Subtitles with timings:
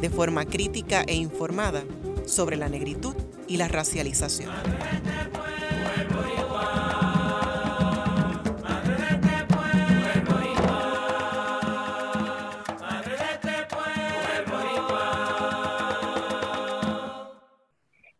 [0.00, 1.84] de forma crítica e informada
[2.26, 3.14] sobre la negritud
[3.48, 4.52] y la racialización.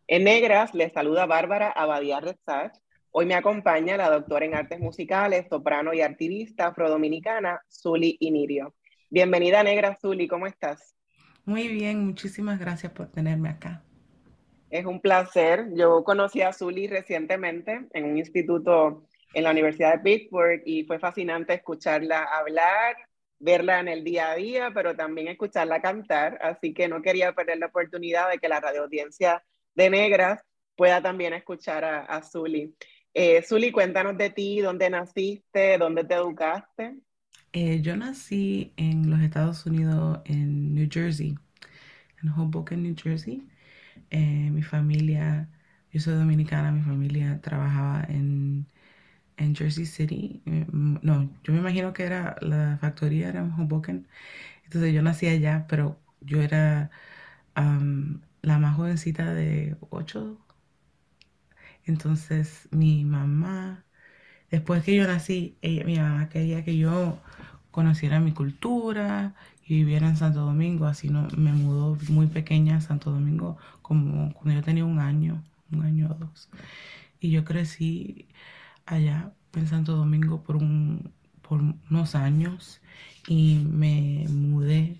[0.09, 2.73] En Negras les saluda Bárbara Abadía Rezach.
[3.11, 8.73] Hoy me acompaña la doctora en artes musicales, soprano y activista afrodominicana, Zuli Inirio.
[9.09, 10.96] Bienvenida Negra, Zuli, ¿cómo estás?
[11.47, 13.81] Muy bien, muchísimas gracias por tenerme acá.
[14.69, 15.67] Es un placer.
[15.75, 20.99] Yo conocí a Zuli recientemente en un instituto en la Universidad de Pittsburgh y fue
[20.99, 22.97] fascinante escucharla hablar,
[23.39, 26.37] verla en el día a día, pero también escucharla cantar.
[26.41, 29.41] Así que no quería perder la oportunidad de que la radioaudiencia
[29.73, 30.41] de Negras
[30.75, 32.75] pueda también escuchar a, a Zuli.
[33.13, 36.97] Eh, Zuli, cuéntanos de ti, dónde naciste, dónde te educaste.
[37.53, 41.37] Eh, yo nací en los Estados Unidos, en New Jersey,
[42.23, 43.47] en Hoboken, New Jersey.
[44.11, 45.49] Eh, mi familia,
[45.91, 48.67] yo soy dominicana, mi familia trabajaba en,
[49.37, 50.41] en Jersey City.
[50.47, 54.07] Eh, no, yo me imagino que era la factoría era en Hoboken.
[54.65, 56.91] Entonces yo nací allá, pero yo era
[58.41, 60.37] la más jovencita de ocho.
[61.85, 63.85] Entonces mi mamá,
[64.51, 67.19] después que yo nací, mi mamá quería que yo
[67.71, 72.81] conociera mi cultura y viviera en Santo Domingo, así no me mudó muy pequeña a
[72.81, 76.49] Santo Domingo como cuando yo tenía un año, un año o dos.
[77.19, 78.27] Y yo crecí
[78.85, 82.81] allá en Santo Domingo por, un, por unos años
[83.27, 84.97] y me mudé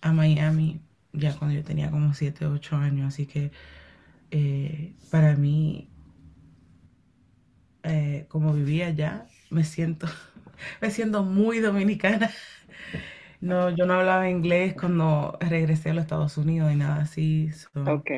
[0.00, 0.80] a Miami
[1.12, 3.08] ya cuando yo tenía como 7, 8 años.
[3.08, 3.50] Así que
[4.30, 5.88] eh, para mí,
[7.86, 10.06] eh, como vivía allá, me siento
[10.80, 12.30] me siento muy dominicana.
[13.40, 17.50] No, yo no hablaba inglés cuando regresé a los Estados Unidos y nada así.
[17.74, 18.10] ok.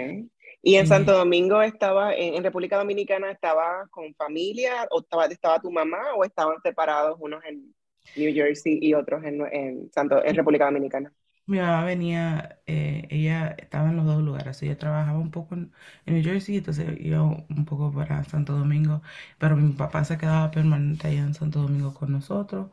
[0.63, 5.71] ¿Y en Santo Domingo estaba, en, República Dominicana, estaba con familia o estaba, estaba tu
[5.71, 7.75] mamá o estaban separados unos en
[8.17, 11.13] New Jersey y otros en, en, Santo, en República Dominicana?
[11.49, 15.73] Mi mamá venía, eh, ella estaba en los dos lugares, ella trabajaba un poco en,
[16.07, 19.03] New Jersey, entonces iba un poco para Santo Domingo,
[19.39, 22.71] pero mi papá se quedaba permanente allá en Santo Domingo con nosotros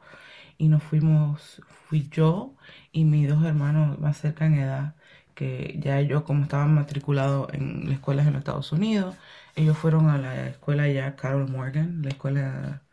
[0.57, 2.55] y nos fuimos, fui yo
[2.91, 4.95] y mis dos hermanos más cerca en edad,
[5.35, 9.15] que ya yo como estaba matriculado en escuelas en Estados Unidos,
[9.55, 12.83] ellos fueron a la escuela ya Carol Morgan, la escuela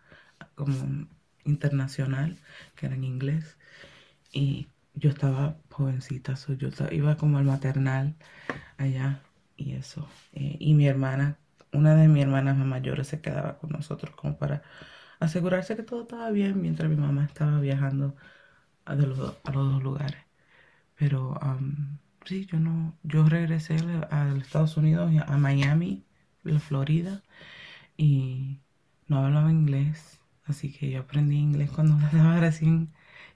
[0.54, 1.06] como
[1.44, 2.38] internacional,
[2.76, 3.56] que era en inglés,
[4.32, 8.14] y yo estaba jovencita, yo iba como al maternal
[8.78, 9.22] allá
[9.56, 10.08] y eso.
[10.32, 11.38] Eh, y mi hermana,
[11.72, 14.62] una de mis hermanas más mayores se quedaba con nosotros como para
[15.20, 18.16] asegurarse que todo estaba bien mientras mi mamá estaba viajando
[18.84, 20.20] a, los, dos lugares.
[20.96, 21.38] Pero
[22.24, 23.76] sí, yo no, yo regresé
[24.10, 26.04] a los Estados Unidos, a Miami,
[26.44, 27.22] la Florida,
[27.96, 28.60] y
[29.08, 32.92] no hablaba inglés, así que yo aprendí inglés cuando estaba recién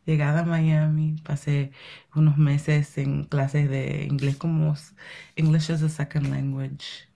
[0.06, 1.72] llegada a Miami, pasé
[2.14, 4.74] unos meses en clases de inglés como
[5.36, 7.08] English as a Second Language.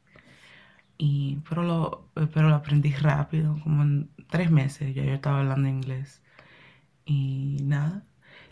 [0.99, 5.69] Y, pero, lo, pero lo aprendí rápido, como en tres meses ya yo estaba hablando
[5.69, 6.23] inglés.
[7.07, 8.05] Y nada,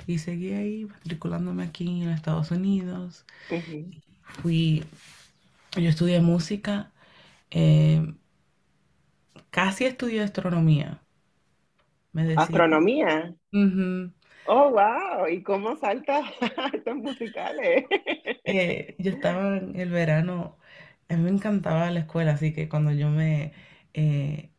[0.07, 3.27] y seguí ahí matriculándome aquí en Estados Unidos.
[4.23, 4.85] Fui,
[5.77, 6.93] yo estudié música,
[7.51, 8.15] eh,
[9.51, 11.03] casi estudié astronomía.
[12.35, 13.35] ¿Astronomía?
[14.49, 15.27] Oh, wow.
[15.29, 16.23] ¿Y cómo salta
[16.57, 17.85] artes musicales?
[18.45, 20.59] Eh, yo estaba en el verano,
[21.09, 23.53] a mí me encantaba la escuela, así que cuando yo me,
[23.93, 24.53] eh,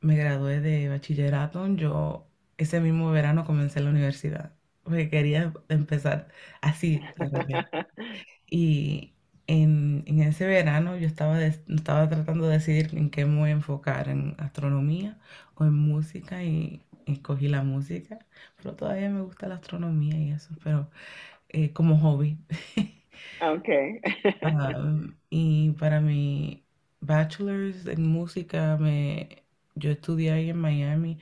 [0.00, 6.28] me gradué de bachillerato, yo ese mismo verano comencé la universidad, porque quería empezar
[6.62, 7.10] así.
[8.46, 9.14] Y
[9.46, 13.52] en, en ese verano yo estaba, estaba tratando de decidir en qué me voy a
[13.52, 15.18] enfocar, en astronomía
[15.54, 18.18] o en música, y escogí la música,
[18.56, 20.90] pero todavía me gusta la astronomía y eso, pero
[21.50, 22.38] eh, como hobby.
[23.40, 23.68] Ok.
[25.30, 26.64] y para mi
[27.00, 29.44] bachelor's en música, me,
[29.74, 31.18] yo estudié ahí en Miami.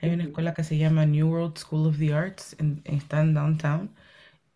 [0.00, 3.34] Hay una escuela que se llama New World School of the Arts, en, está en
[3.34, 3.90] downtown,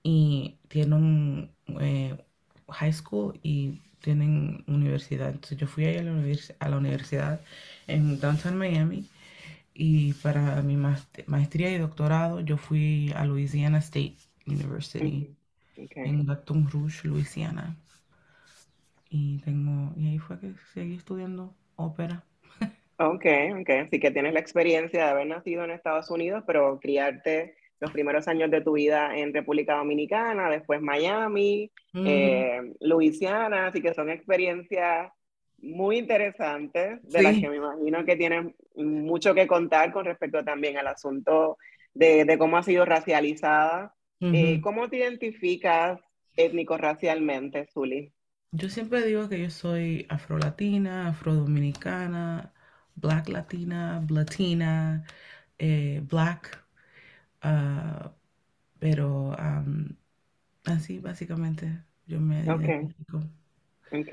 [0.03, 2.17] y tiene un, eh,
[2.69, 5.31] high school y tienen universidad.
[5.31, 6.13] Entonces yo fui ahí a la,
[6.61, 7.41] a la universidad
[7.87, 9.09] en Downtown Miami
[9.75, 14.17] y para mi maestría y doctorado yo fui a Louisiana State
[14.47, 15.35] University
[15.77, 17.77] en Baton Rouge, Louisiana.
[19.09, 22.25] Y tengo y ahí fue que seguí estudiando ópera.
[22.99, 23.27] Ok,
[23.61, 23.71] ok.
[23.87, 28.29] Así que tienes la experiencia de haber nacido en Estados Unidos, pero criarte los primeros
[28.29, 35.11] años de tu vida en República Dominicana, después Miami, eh, Luisiana, así que son experiencias
[35.63, 40.77] muy interesantes, de las que me imagino que tienen mucho que contar con respecto también
[40.77, 41.57] al asunto
[41.95, 43.95] de, cómo ha sido racializada.
[44.21, 46.01] Eh, ¿Cómo te identificas
[46.37, 48.13] étnico-racialmente, Zuli?
[48.53, 52.53] Yo siempre digo que yo soy afro-latina, afro-dominicana,
[52.95, 55.05] black latina, latina,
[55.59, 56.63] eh, black
[57.43, 58.13] Ah,
[58.79, 59.35] pero
[60.65, 61.67] así básicamente
[62.07, 62.89] yo me okay.
[63.93, 64.13] ok.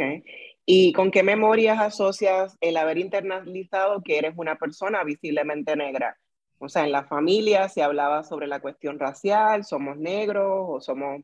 [0.71, 6.16] ¿Y con qué memorias asocias el haber internalizado que eres una persona visiblemente negra?
[6.60, 11.24] O sea, en la familia se hablaba sobre la cuestión racial, somos negros o somos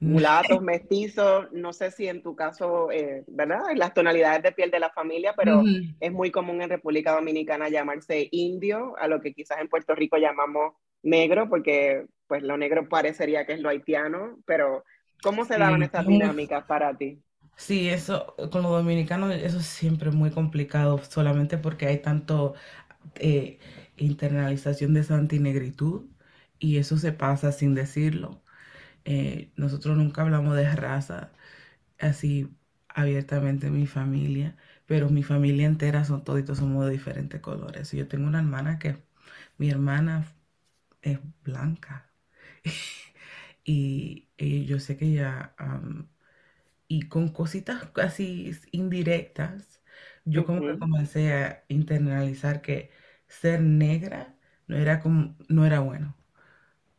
[0.00, 3.60] mulatos, mestizos, no sé si en tu caso, eh, ¿verdad?
[3.76, 5.62] Las tonalidades de piel de la familia, pero
[6.00, 10.16] es muy común en República Dominicana llamarse indio, a lo que quizás en Puerto Rico
[10.16, 10.74] llamamos
[11.04, 14.82] negro, porque pues lo negro parecería que es lo haitiano, pero
[15.22, 17.22] ¿cómo se daban estas dinámicas para ti?
[17.56, 22.54] Sí, eso, con los dominicanos, eso es siempre muy complicado, solamente porque hay tanto
[23.16, 23.58] eh,
[23.96, 26.06] internalización de esa antinegritud
[26.58, 28.42] y eso se pasa sin decirlo.
[29.04, 31.32] Eh, nosotros nunca hablamos de raza
[32.00, 32.48] así
[32.88, 34.56] abiertamente en mi familia,
[34.86, 37.92] pero mi familia entera son toditos, somos de diferentes colores.
[37.92, 38.98] Yo tengo una hermana que,
[39.58, 40.26] mi hermana
[41.02, 42.10] es blanca.
[43.64, 44.28] y,
[44.66, 45.54] yo sé que ella,
[46.96, 49.82] y con cositas así indirectas,
[50.24, 52.90] yo como que comencé a internalizar que
[53.28, 54.36] ser negra
[54.66, 56.16] no era, como, no era bueno.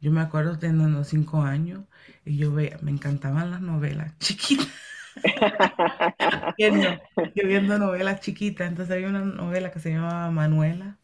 [0.02, 1.86] Yo me acuerdo teniendo cinco años
[2.26, 4.68] y yo veía, me encantaban las novelas chiquitas.
[7.36, 11.00] yo viendo novelas chiquitas, entonces había una novela que se llamaba Manuela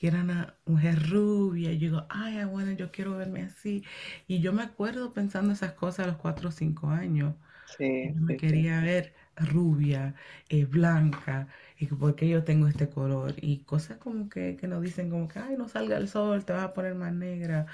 [0.00, 1.72] y era una mujer rubia.
[1.72, 3.84] Y yo digo, ay, bueno, yo quiero verme así.
[4.28, 7.34] Y yo me acuerdo pensando esas cosas a los cuatro o cinco años.
[7.76, 10.14] Sí, yo me quería ver rubia,
[10.48, 11.48] eh, blanca,
[11.78, 13.34] y por qué yo tengo este color.
[13.40, 16.52] Y cosas como que, que nos dicen como que, ay, no salga el sol, te
[16.52, 17.66] vas a poner más negra.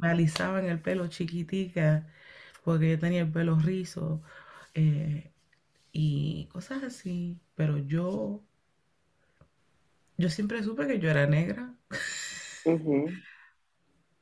[0.00, 2.08] me alisaban el pelo chiquitica
[2.64, 4.22] porque yo tenía el pelo rizo.
[4.74, 5.32] Eh,
[5.92, 7.40] y cosas así.
[7.56, 8.44] Pero yo
[10.18, 11.74] yo siempre supe que yo era negra,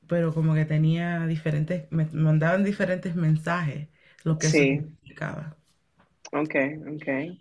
[0.09, 3.89] pero como que tenía diferentes, me mandaban diferentes mensajes,
[4.27, 5.57] lo que significaba.
[6.33, 6.55] Ok,
[6.95, 7.39] ok.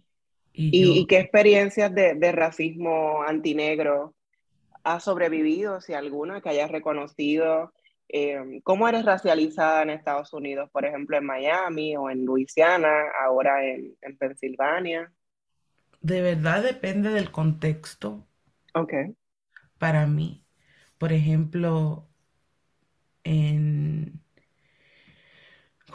[0.53, 4.13] ¿Y, qué experiencias de, racismo antinegro
[4.83, 7.73] has sobrevivido, si alguna, que hayas reconocido?
[8.07, 12.93] Eh, ¿Cómo eres racializada en Estados Unidos, por ejemplo, en Miami o en Luisiana,
[13.25, 15.11] ahora en, en Pensilvania?
[16.01, 18.27] De verdad depende del contexto
[18.75, 18.93] Ok.
[19.79, 20.45] para mí.
[20.99, 22.07] Por ejemplo,
[23.23, 24.21] en,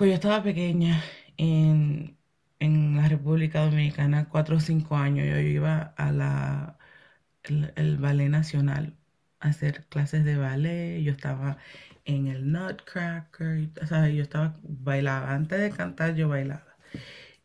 [0.00, 1.04] cuando yo estaba pequeña
[1.36, 2.16] en,
[2.58, 6.78] la República Dominicana, cuatro o cinco años, yo iba a la,
[7.42, 8.96] el, ballet nacional
[9.40, 11.02] a hacer clases de ballet.
[11.02, 11.58] Yo estaba
[12.06, 16.76] en el Nutcracker, o sea, yo estaba, bailaba, antes de cantar yo bailaba.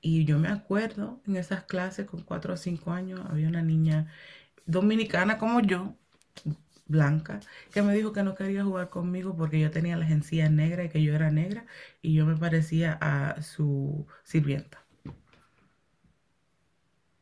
[0.02, 4.08] Y yo me acuerdo en esas clases con cuatro o cinco años, había una niña
[4.66, 5.98] dominicana como yo,
[6.88, 7.40] blanca,
[7.74, 10.90] que me dijo que no quería jugar conmigo porque yo tenía la encías negra y
[10.90, 11.66] que yo era negra
[12.02, 14.86] y yo me parecía a su sirvienta.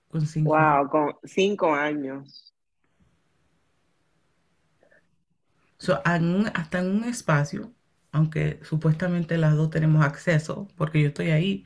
[0.09, 2.53] Con cinco wow, con cinco años.
[6.53, 7.73] hasta en un espacio,
[8.11, 11.65] aunque supuestamente las dos tenemos acceso, porque yo estoy ahí,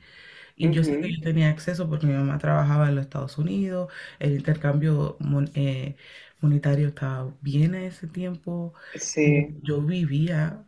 [0.56, 3.92] y yo sé que yo tenía acceso porque mi mamá trabajaba en los Estados Unidos,
[4.18, 5.16] el intercambio
[5.54, 5.96] eh,
[6.40, 8.74] monetario estaba bien en ese tiempo.
[8.94, 9.56] Sí.
[9.62, 10.66] Yo vivía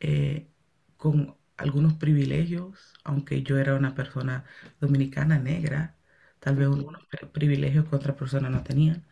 [0.00, 0.48] eh,
[0.96, 4.44] con algunos privilegios, aunque yo era una persona
[4.80, 5.96] dominicana negra,
[6.40, 9.06] tal vez unos privilegios que otras personas no tenían.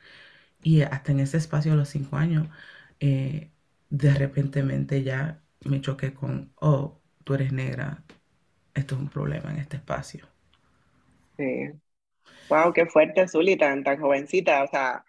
[0.62, 2.48] Y hasta en ese espacio de los cinco años,
[3.00, 3.50] eh,
[3.90, 8.04] de repentemente ya me choqué con, oh, tú eres negra,
[8.74, 10.28] esto es un problema en este espacio.
[11.36, 11.44] Sí.
[12.48, 14.64] Wow, qué fuerte, Zuli, tan, tan jovencita.
[14.64, 15.04] O sea,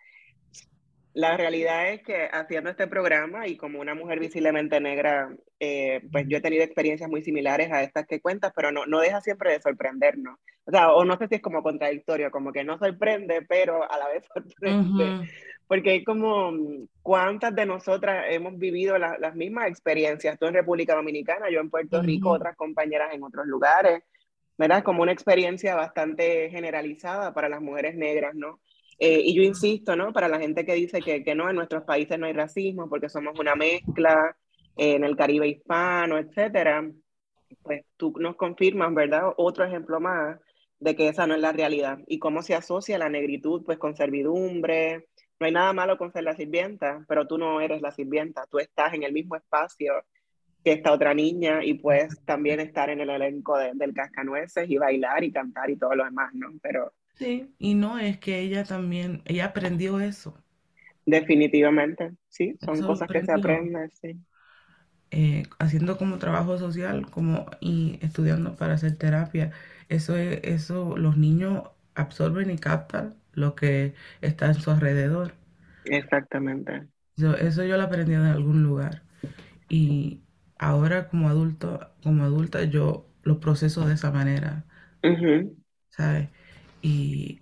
[1.15, 6.25] la realidad es que haciendo este programa y como una mujer visiblemente negra, eh, pues
[6.27, 9.53] yo he tenido experiencias muy similares a estas que cuentas, pero no, no deja siempre
[9.53, 10.37] de sorprendernos.
[10.65, 13.97] O sea, o no sé si es como contradictorio, como que no sorprende, pero a
[13.97, 15.29] la vez sorprende.
[15.67, 16.51] Porque hay como,
[17.01, 20.37] ¿cuántas de nosotras hemos vivido las mismas experiencias?
[20.37, 24.03] Tú en República Dominicana, yo en Puerto Rico, otras compañeras en otros lugares,
[24.57, 24.83] ¿verdad?
[24.83, 28.59] Como una experiencia bastante generalizada para las mujeres negras, ¿no?
[28.97, 30.13] Eh, y yo insisto, ¿no?
[30.13, 33.09] Para la gente que dice que, que, no, en nuestros países no hay racismo porque
[33.09, 34.35] somos una mezcla,
[34.77, 36.89] eh, en el Caribe hispano, etcétera,
[37.63, 39.33] pues tú nos confirmas, ¿verdad?
[39.37, 40.39] Otro ejemplo más
[40.79, 43.95] de que esa no es la realidad y cómo se asocia la negritud pues con
[43.95, 45.07] servidumbre.
[45.39, 48.59] No hay nada malo con ser la sirvienta, pero tú no eres la sirvienta, tú
[48.59, 49.93] estás en el mismo espacio
[50.63, 55.23] que esta otra niña y puedes también estar en el elenco del Cascanueces y bailar
[55.23, 56.49] y cantar y todo lo demás, ¿no?
[56.61, 60.37] Pero Sí, y no es que ella también, ella aprendió eso.
[61.05, 64.19] Definitivamente, sí, son cosas que se aprenden, sí.
[65.11, 69.51] Eh, haciendo como trabajo social, como y estudiando para hacer terapia,
[69.87, 71.63] eso es, eso los niños
[71.95, 75.33] absorben y captan lo que está en su alrededor.
[75.85, 76.89] Exactamente.
[77.17, 79.03] eso yo lo aprendí en algún lugar.
[79.69, 80.21] Y
[80.59, 84.65] ahora como adulto, como adulta, yo lo proceso de esa manera.
[85.89, 86.29] ¿Sabes?
[86.85, 87.39] Y,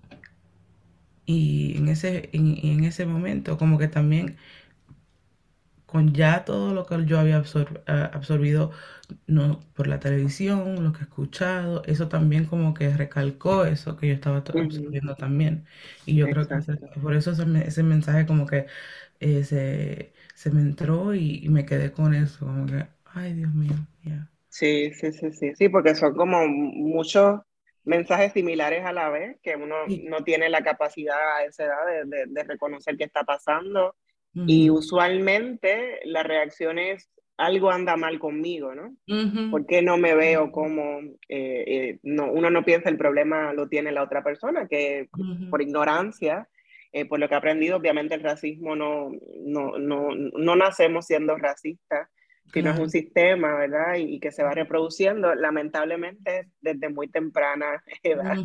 [1.26, 4.38] y en, ese, en, ese momento, como que también
[5.86, 8.72] con ya todo lo que yo había absorbido
[9.28, 14.08] no, por la televisión, lo que he escuchado, eso también como que recalcó eso que
[14.08, 15.66] yo estaba absorbiendo también.
[16.06, 16.56] Y yo creo que
[17.02, 18.68] por eso ese, mensaje como que
[19.20, 19.44] eh,
[20.36, 24.30] se, me entró y, me quedé con eso, como que, ay Dios mío, ya.
[24.48, 27.42] Sí, sí, sí, sí, sí, porque son como muchos
[27.84, 29.76] mensajes similares a la vez, que uno
[30.10, 33.96] no tiene la capacidad a esa edad de, de, reconocer qué está pasando.
[34.48, 38.96] Y usualmente la reacción es, algo anda mal conmigo, ¿no?
[39.52, 43.92] porque no me veo como, eh, eh, no, uno no piensa el problema lo tiene
[43.92, 45.10] la otra persona, que
[45.50, 46.48] por ignorancia,
[46.92, 49.12] eh, por lo que ha aprendido, obviamente el racismo no,
[49.46, 52.10] no, no, no nacemos siendo racistas,
[52.52, 53.96] sino es un sistema, ¿verdad?
[53.98, 58.38] Y, que se va reproduciendo, lamentablemente, desde muy temprana edad.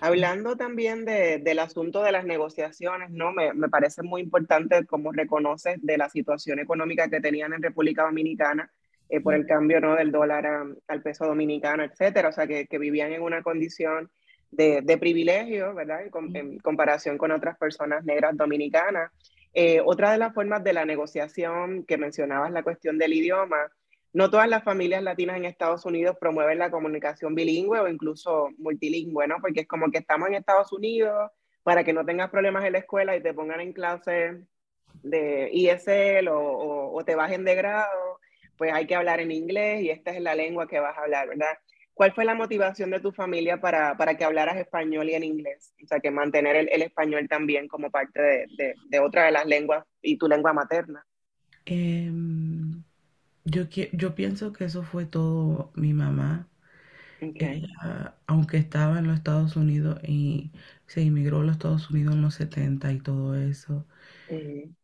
[0.00, 3.32] Hablando también de, del asunto de las negociaciones, ¿no?
[3.32, 8.04] Me, me, parece muy importante cómo reconoces de la situación económica que tenían en República
[8.04, 8.70] Dominicana
[9.08, 9.96] eh, por el cambio, ¿no?
[9.96, 10.46] Del dólar
[10.86, 12.28] al peso dominicano, etcétera.
[12.28, 14.10] O sea, que, que vivían en una condición
[14.50, 16.00] de, de privilegio, ¿verdad?
[16.34, 19.10] en comparación con otras personas negras dominicanas.
[19.54, 23.70] Eh, otra de las formas de la negociación que mencionabas, la cuestión del idioma,
[24.12, 29.26] no todas las familias latinas en Estados Unidos promueven la comunicación bilingüe o incluso multilingüe,
[29.26, 29.36] ¿no?
[29.40, 31.30] Porque es como que estamos en Estados Unidos
[31.62, 34.44] para que no tengas problemas en la escuela y te pongan en clase
[35.02, 38.20] de ESL o, o te bajen de grado,
[38.56, 41.28] pues hay que hablar en inglés y esta es la lengua que vas a hablar,
[41.28, 41.58] ¿verdad?
[41.98, 45.74] ¿Cuál fue la motivación de tu familia para, para, que hablaras español y en inglés?
[45.82, 49.46] O sea, que mantener el, el español también como parte de, de, otra de las
[49.46, 51.04] lenguas y tu lengua materna.
[51.66, 52.84] Em,
[53.44, 56.46] yo, yo pienso que eso fue todo mi mamá.
[58.28, 60.52] aunque estaba en los Estados Unidos y
[60.86, 63.88] se inmigró a los Estados Unidos en los 70 y todo eso,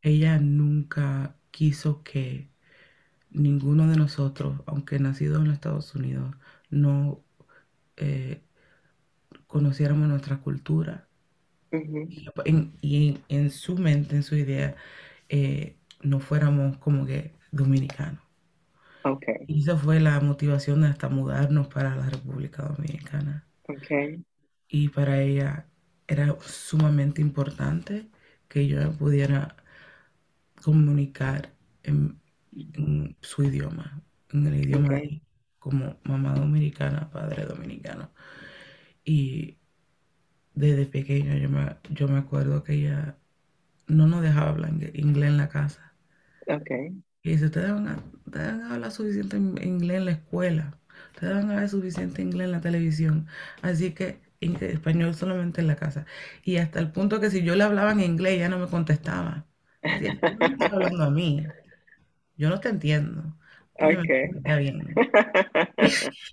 [0.02, 2.48] ella nunca quiso que
[3.30, 6.34] ninguno de nosotros, aunque nacido en los Estados Unidos,
[6.74, 7.22] no
[7.96, 8.42] eh,
[9.46, 11.08] conociéramos nuestra cultura.
[12.82, 14.76] y, en, su mente, en su idea,
[15.28, 18.22] eh, no fuéramos como que dominicanos.
[19.46, 23.46] Y esa fue la motivación de hasta mudarnos para la República Dominicana.
[24.68, 25.66] Y para ella
[26.06, 28.08] era sumamente importante
[28.48, 29.56] que yo pudiera
[30.62, 31.52] comunicar
[31.82, 32.18] en,
[33.20, 34.02] su idioma,
[34.32, 35.00] en el idioma
[35.64, 38.10] como mamá dominicana, padre dominicano.
[39.02, 39.56] Y
[40.52, 43.16] desde pequeño yo me, yo me acuerdo que ella
[43.86, 45.94] no nos dejaba hablar inglés en la casa.
[46.46, 47.02] Okay.
[47.22, 50.78] Y dice, ustedes van, a, hablar suficiente inglés en la escuela,
[51.14, 53.26] ustedes van a ver suficiente inglés en la televisión.
[53.62, 56.04] Así que español solamente en la casa.
[56.42, 59.46] Y hasta el punto que si yo le hablaba en inglés, ya no me contestaba.
[59.82, 61.46] no hablando a mí.
[62.36, 63.34] Yo no te entiendo.
[63.80, 64.30] Okay.
[64.58, 64.94] bien.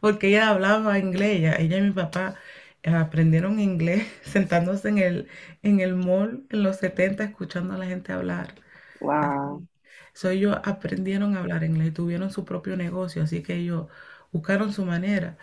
[0.00, 2.36] Porque ella hablaba inglés, ella, y mi papá
[2.84, 5.28] aprendieron inglés sentándose en el,
[5.62, 8.54] en el mall en los 70 escuchando a la gente hablar.
[9.00, 9.66] Wow.
[10.14, 13.86] So, ellos aprendieron a hablar inglés, tuvieron su propio negocio, así que ellos
[14.32, 15.38] buscaron su manera,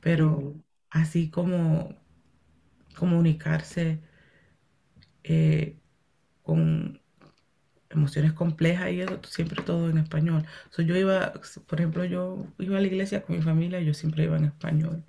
[0.00, 0.54] pero
[0.90, 1.96] así como
[2.98, 4.00] comunicarse
[5.24, 5.78] eh,
[6.42, 7.00] con
[7.90, 10.44] emociones complejas y eso, siempre todo en español.
[10.70, 11.32] So, yo iba,
[11.66, 15.04] por ejemplo, yo iba a la iglesia con mi familia, yo siempre iba en español.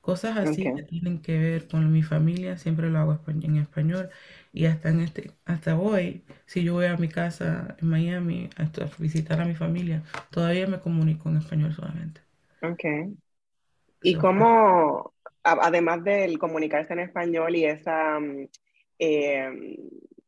[0.00, 4.08] Cosas así que tienen que ver con mi familia, siempre lo hago en español.
[4.54, 8.70] Y hasta en este, hasta hoy, si yo voy a mi casa en Miami a
[8.98, 12.22] visitar a mi familia, todavía me comunico en español solamente.
[12.62, 12.84] Ok.
[14.02, 18.48] ¿Y cómo, además del comunicarse en español y esa mm,
[18.98, 19.76] em,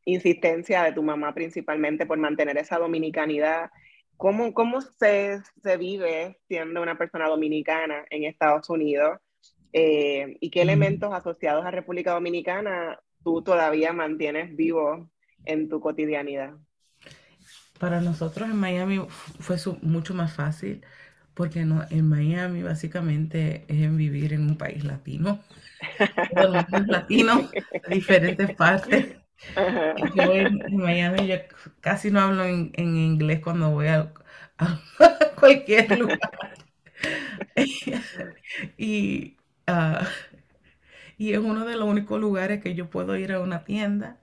[0.05, 3.71] insistencia de tu mamá principalmente por mantener esa dominicanidad,
[4.17, 9.19] ¿cómo, cómo se, se vive siendo una persona dominicana en Estados Unidos?
[9.73, 15.11] Eh, ¿Y qué elementos asociados a República Dominicana tú todavía mantienes vivo
[15.45, 16.55] en tu cotidianidad?
[17.79, 20.85] Para nosotros en Miami fue mucho más fácil
[21.35, 25.41] porque no, en Miami básicamente es vivir en un país latino.
[26.37, 27.55] De
[27.89, 29.17] diferentes partes.
[30.15, 31.37] Yo en, Miami yo
[31.81, 34.13] casi no hablo en, inglés cuando voy a,
[35.39, 36.21] cualquier lugar.
[38.77, 39.37] y,
[39.69, 40.05] uh,
[41.17, 44.21] y es uno de los únicos lugares que yo puedo ir a una tienda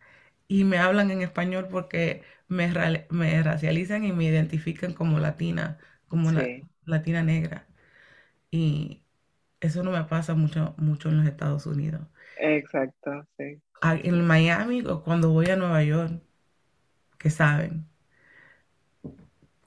[0.47, 2.71] y me hablan en español porque me,
[3.09, 6.43] me racializan y me identifican como latina, como una
[6.85, 7.67] latina negra.
[8.49, 9.03] Y
[9.59, 12.01] eso no me pasa mucho, mucho en los Estados Unidos.
[12.39, 13.61] Exacto, sí.
[13.81, 16.21] En Miami o cuando voy a Nueva York,
[17.19, 17.87] que saben,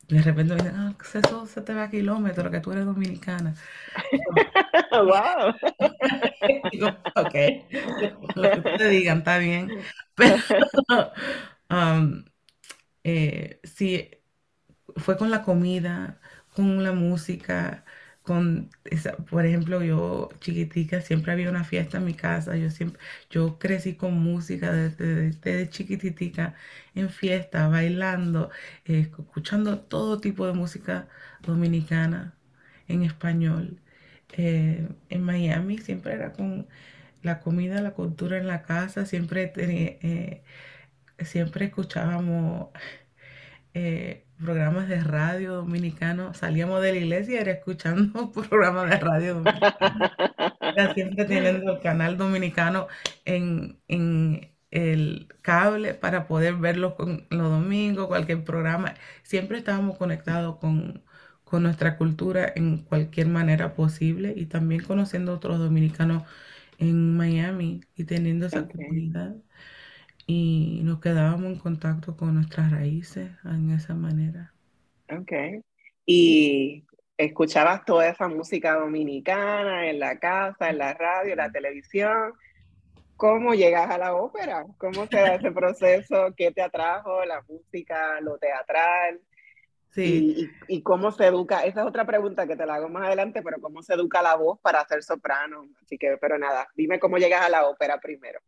[0.09, 3.55] de repente me dicen, ah, eso se te va a kilómetros, que tú eres dominicana.
[4.93, 5.55] ¡Wow!
[6.73, 7.35] Digo, ok,
[8.35, 9.73] lo que te digan está bien.
[10.14, 10.37] Pero
[11.71, 12.25] um,
[13.05, 14.11] eh, sí,
[14.97, 16.21] fue con la comida,
[16.55, 17.85] con la música,
[19.30, 23.94] por ejemplo, yo chiquitica, siempre había una fiesta en mi casa, yo siempre, yo crecí
[23.96, 26.54] con música desde, desde chiquititica,
[26.94, 28.50] en fiesta, bailando,
[28.84, 31.08] eh, escuchando todo tipo de música
[31.42, 32.34] dominicana
[32.88, 33.80] en español.
[34.32, 36.68] Eh, en Miami siempre era con
[37.22, 40.42] la comida, la cultura en la casa, siempre, eh,
[41.24, 42.68] siempre escuchábamos
[44.40, 46.35] programas de radio dominicano.
[46.35, 50.11] Salíamos de la iglesia y era escuchando programas de radio dominicano.
[50.94, 52.88] siempre teniendo el canal dominicano
[53.24, 53.79] en,
[54.70, 58.94] el cable para poder verlo con, los domingos, cualquier programa.
[59.22, 61.03] Siempre estábamos conectados con,
[61.53, 66.22] nuestra cultura en cualquier manera posible y también conociendo otros dominicanos
[66.79, 69.35] en Miami y teniendo esa comunidad
[70.26, 74.52] y nos quedábamos en contacto con nuestras raíces en esa manera.
[75.11, 75.62] Ok.
[76.06, 76.85] Y
[77.16, 82.33] escuchabas toda esa música dominicana en la casa, en la radio, en la televisión.
[83.16, 84.64] ¿Cómo llegas a la ópera?
[84.78, 86.33] ¿Cómo se da ese proceso?
[86.37, 87.24] ¿Qué te atrajo?
[87.26, 89.20] ¿La música, lo teatral?
[89.90, 90.48] Sí.
[90.68, 91.64] Y, cómo se educa?
[91.64, 94.37] Esa es otra pregunta que te la hago más adelante, pero ¿cómo se educa la
[94.37, 95.66] voz para ser soprano?
[95.83, 98.40] Así que, pero nada, dime cómo llegas a la ópera primero.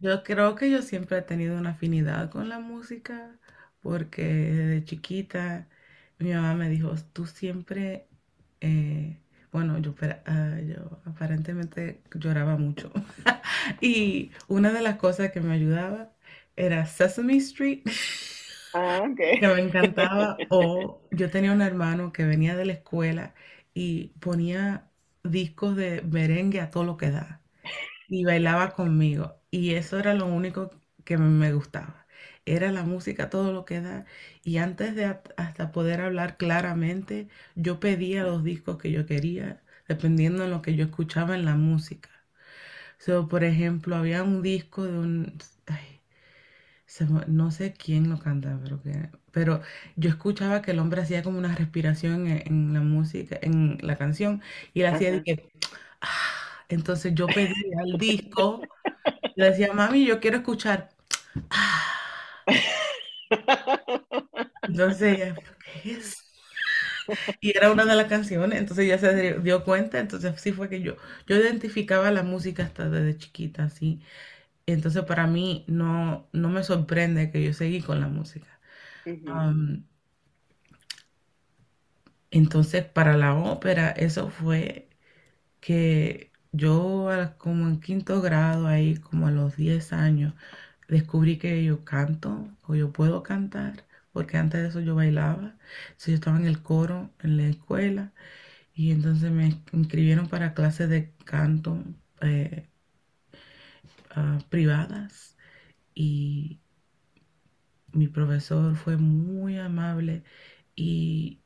[0.00, 3.38] Yo creo que yo siempre he tenido una afinidad con la música,
[3.80, 5.68] porque desde chiquita
[6.18, 8.08] mi mamá me dijo, tú siempre,
[8.60, 9.18] eh,
[9.52, 9.94] bueno, yo,
[10.26, 12.92] ah, yo aparentemente lloraba mucho.
[13.80, 16.12] y una de las cosas que me ayudaba
[16.56, 17.82] era Sesame Street.
[18.72, 19.06] Ah,
[19.38, 20.44] que me encantaba.
[20.48, 23.34] O yo tenía un hermano que venía de la escuela
[23.74, 24.90] y ponía
[25.22, 27.42] discos de merengue a todo lo que da
[28.08, 29.39] y bailaba conmigo.
[29.50, 30.70] Y eso era lo único
[31.04, 32.06] que me gustaba.
[32.46, 34.06] Era la música todo lo que da.
[34.44, 35.04] Y antes de
[35.36, 40.76] hasta poder hablar claramente, yo pedía los discos que yo quería, dependiendo de lo que
[40.76, 42.10] yo escuchaba en la música.
[42.98, 45.38] So, por ejemplo, había un disco de un
[47.28, 49.62] no sé quién lo canta, pero, que, pero
[49.96, 54.42] yo escuchaba que el hombre hacía como una respiración en, la música, en la canción,
[54.74, 55.48] y él hacía de que,
[56.00, 58.62] ah", entonces yo pedía el disco,
[59.36, 60.90] y le decía, mami, yo quiero escuchar,
[61.50, 61.84] ah".
[64.66, 65.38] entonces
[65.82, 66.16] ¿qué es?
[67.40, 70.80] Y era una de las canciones, entonces ya se dio cuenta, entonces sí fue que
[70.82, 74.00] yo, yo identificaba la música hasta desde chiquita, así.
[74.66, 78.60] Entonces para mí no, no me sorprende que yo seguí con la música.
[82.30, 84.88] entonces para la ópera eso fue
[85.60, 87.08] que yo
[87.38, 90.34] como en quinto grado, ahí como a los 10 años,
[90.88, 95.56] descubrí que yo canto o yo puedo cantar, porque antes de eso yo bailaba.
[95.90, 98.12] Entonces yo estaba en el coro en la escuela
[98.74, 101.78] y entonces me inscribieron para clases de canto.
[102.22, 102.68] Eh,
[104.10, 105.36] Ah, privadas
[105.94, 106.60] y
[107.92, 110.22] mi profesor fue muy amable
[110.76, 111.40] y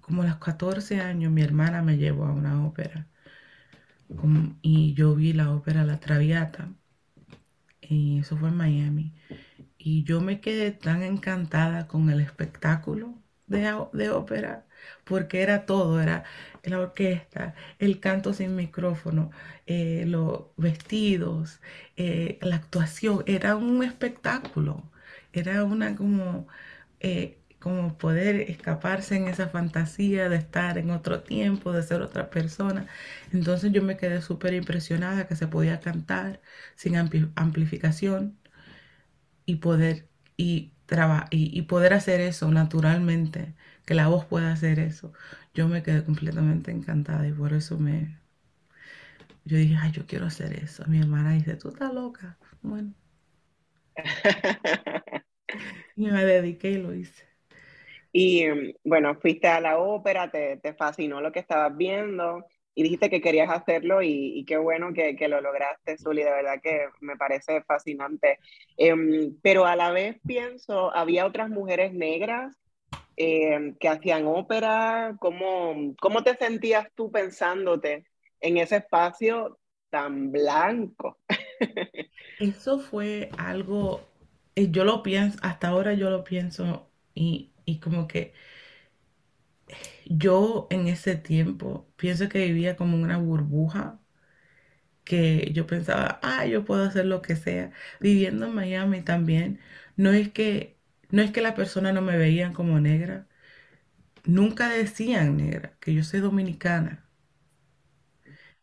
[0.00, 3.08] como a los 14 años mi hermana me llevó a una ópera
[4.62, 6.70] y yo vi la ópera La Traviata
[7.80, 9.14] y eso fue en Miami.
[9.78, 13.14] Y yo me quedé tan encantada con el espectáculo
[13.46, 14.66] de, de ópera
[15.04, 16.24] porque era todo, era
[16.64, 19.30] la orquesta, el canto sin micrófono,
[19.66, 21.60] eh, los vestidos,
[21.96, 24.90] eh, la actuación, era un espectáculo,
[25.32, 26.48] era una como,
[27.00, 32.30] eh, como poder escaparse en esa fantasía de estar en otro tiempo, de ser otra
[32.30, 32.86] persona.
[33.32, 36.40] Entonces yo me quedé súper impresionada que se podía cantar
[36.76, 38.38] sin amplificación
[39.46, 40.72] y poder, y,
[41.30, 43.54] y, y poder hacer eso naturalmente
[43.86, 45.12] que la voz pueda hacer eso.
[45.54, 48.18] Yo me quedé completamente encantada y por eso me...
[49.46, 50.84] Yo dije, ay, yo quiero hacer eso.
[50.88, 52.38] Mi hermana dice, tú estás loca.
[52.62, 52.92] Bueno.
[55.96, 57.24] y me dediqué y lo hice.
[58.18, 58.46] Y
[58.82, 63.20] bueno, fuiste a la ópera, te, te fascinó lo que estabas viendo y dijiste que
[63.20, 67.62] querías hacerlo y, qué bueno que, que, lo lograste, Zuli, de verdad que me parece
[67.64, 68.38] fascinante.
[68.78, 72.56] Em, pero a la vez pienso, había otras mujeres negras
[73.18, 75.14] eh, que hacían ópera.
[75.20, 78.06] ¿Cómo, ¿Cómo te sentías tú pensándote
[78.40, 79.58] en ese espacio
[79.90, 81.18] tan blanco?
[82.40, 84.00] Eso fue algo,
[84.54, 88.34] eh, yo lo pienso, hasta ahora yo lo pienso y, y como que
[90.06, 94.00] yo en ese tiempo pienso que vivía como una burbuja
[95.04, 97.72] que yo pensaba, ah, yo puedo hacer lo que sea.
[98.00, 99.60] Viviendo en Miami también,
[99.96, 100.76] no es que
[101.10, 103.28] no es que la persona no me veían como negra.
[104.26, 107.08] Nunca decían negra, que yo soy dominicana.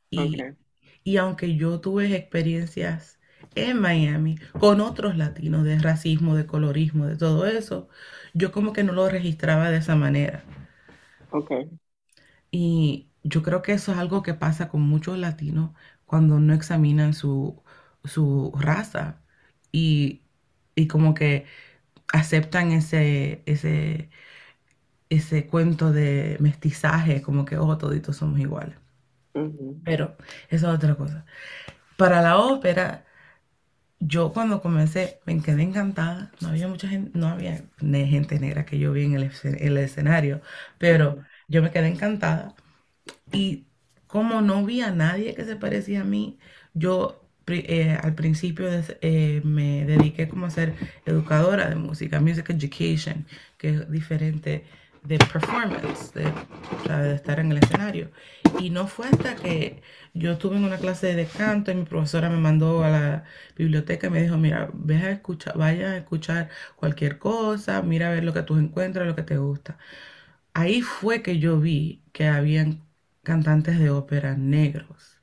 [0.10, 0.50] Y,
[1.04, 3.20] y aunque yo tuve experiencias
[3.56, 7.90] en Miami con otros latinos de racismo, de colorismo, de todo eso,
[8.34, 10.44] yo como que no lo registraba de esa manera.
[11.34, 11.70] Okay.
[12.52, 15.72] Y yo creo que eso es algo que pasa con muchos latinos
[16.06, 17.64] cuando no examinan su,
[18.04, 19.22] su raza
[19.72, 20.22] y,
[20.76, 21.46] y como que
[22.14, 24.10] aceptan ese, ese,
[25.10, 28.78] ese cuento de mestizaje, como que, oh, toditos somos iguales.
[29.84, 30.16] Pero
[30.50, 31.26] eso es otra cosa.
[31.98, 33.06] Para la ópera,
[34.08, 36.32] yo cuando comencé me quedé encantada.
[36.42, 40.42] No había mucha gente, no había gente negra que yo vi en el, escenario,
[40.78, 42.56] pero yo me quedé encantada.
[43.32, 43.66] Y
[44.08, 46.40] como no vi a nadie que se parecía a mí,
[46.74, 48.68] yo eh, al principio
[49.02, 53.26] eh, me dediqué como a ser educadora de música, music education,
[53.58, 54.66] que es diferente
[55.04, 56.32] de performance, de,
[57.16, 58.12] estar en el escenario.
[58.60, 59.82] Y no fue hasta que
[60.14, 63.24] yo estuve en una clase de canto y mi profesora me mandó a la
[63.58, 68.12] biblioteca y me dijo, mira, ve a escuchar, vaya a escuchar cualquier cosa, mira a
[68.12, 69.78] ver lo que tú encuentras, lo que te gusta.
[70.54, 72.84] Ahí fue que yo vi que habían
[73.24, 75.22] cantantes de ópera negros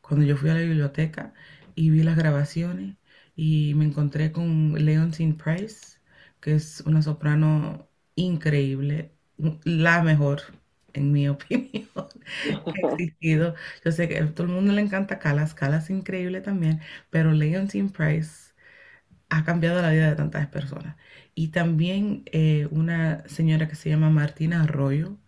[0.00, 1.34] cuando yo fui a la biblioteca
[1.74, 2.96] y vi las grabaciones
[3.36, 5.98] y me encontré con Leontine Price,
[6.40, 9.12] que es una soprano increíble,
[9.64, 10.42] la mejor,
[10.94, 11.88] en mi opinión,
[12.66, 13.54] que ha existido.
[13.84, 17.32] Yo sé que a todo el mundo le encanta Calas, Calas es increíble también, pero
[17.32, 18.54] Leontine Price
[19.30, 20.96] ha cambiado la vida de tantas personas.
[21.34, 25.18] Y también eh, una señora que se llama Martina Arroyo,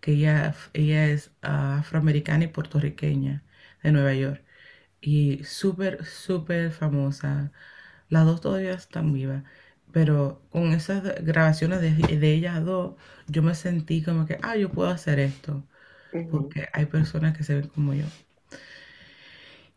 [0.00, 3.44] que ella, ella es afroamericana y puertorriqueña
[3.82, 4.44] de Nueva York.
[5.00, 7.52] Y súper, súper famosa.
[8.08, 9.44] Las dos todavía están vivas.
[9.96, 12.96] Pero con esas grabaciones de, de ellas dos,
[13.28, 15.64] yo me sentí como que, ah, yo puedo hacer esto.
[16.30, 18.06] Porque hay personas que se ven como yo.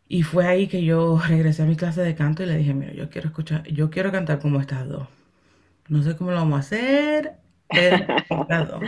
[0.08, 2.92] Y fue ahí que yo regresé a mi clase de canto y le dije, mira,
[2.92, 5.08] yo quiero escuchar, yo quiero cantar como estas dos.
[5.88, 7.34] No sé cómo lo vamos a hacer,
[7.70, 8.82] pero estas dos.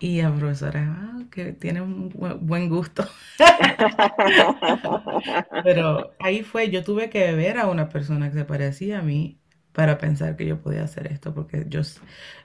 [0.00, 3.06] Y la profesora, ah, que tiene un buen gusto.
[5.62, 9.40] Pero ahí fue, yo tuve que ver a una persona que se parecía a mí
[9.72, 11.80] para pensar que yo podía hacer esto, porque yo,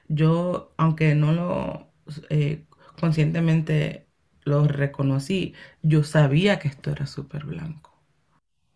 [0.08, 1.88] yo aunque no lo
[2.30, 2.64] eh,
[2.98, 4.06] conscientemente
[4.44, 7.92] lo reconocí, yo sabía que esto era súper blanco.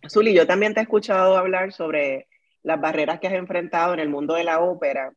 [0.09, 2.29] Zuli, yo también te he escuchado hablar sobre
[2.63, 5.13] las barreras que has enfrentado en el mundo de la ópera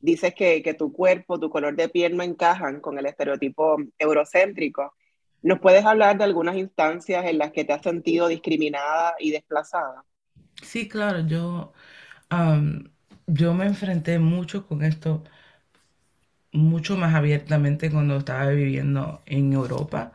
[0.00, 4.94] dices que, que, tu cuerpo, tu color de piel no encajan con el estereotipo eurocéntrico.
[5.42, 10.04] ¿Nos puedes hablar de algunas instancias en las que te has sentido discriminada y desplazada?
[10.62, 11.72] Sí, claro, yo,
[13.26, 15.22] yo me enfrenté mucho con esto,
[16.52, 20.12] mucho más abiertamente cuando estaba viviendo en Europa.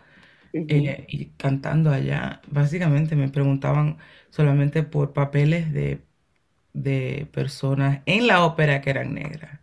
[0.70, 3.98] Eh, y cantando allá, básicamente me preguntaban
[4.32, 6.04] solamente por papeles de
[6.74, 9.60] de personas en la ópera que eran negras.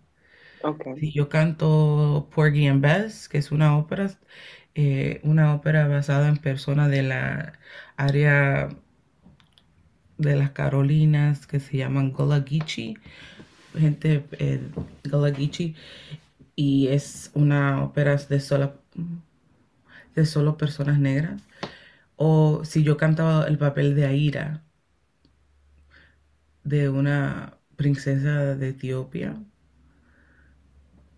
[0.65, 0.95] Okay.
[0.95, 4.09] Si yo canto Porgy and Bess, que es una ópera,
[4.75, 7.59] eh, una ópera basada en personas de la
[7.97, 8.69] área
[10.19, 12.15] de las Carolinas que se llaman
[12.47, 12.97] Geechee,
[13.79, 14.61] gente eh,
[15.37, 15.75] Geechee,
[16.57, 18.75] y es una ópera de sola
[20.15, 21.43] de solo personas negras.
[22.17, 24.65] O si yo cantaba el papel de Aira,
[26.65, 29.37] de una princesa de Etiopía,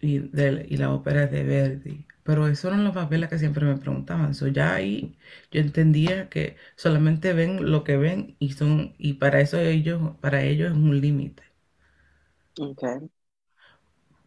[0.01, 0.17] y,
[0.69, 2.07] y la ópera de Verdi.
[2.25, 4.35] Pero esos eran los papeles que siempre me preguntaban.
[4.35, 5.17] So, ya ahí
[5.53, 10.43] yo entendía que solamente ven lo que ven y son y para eso ellos para
[10.45, 11.43] ellos es un límite.
[12.59, 13.09] Okay.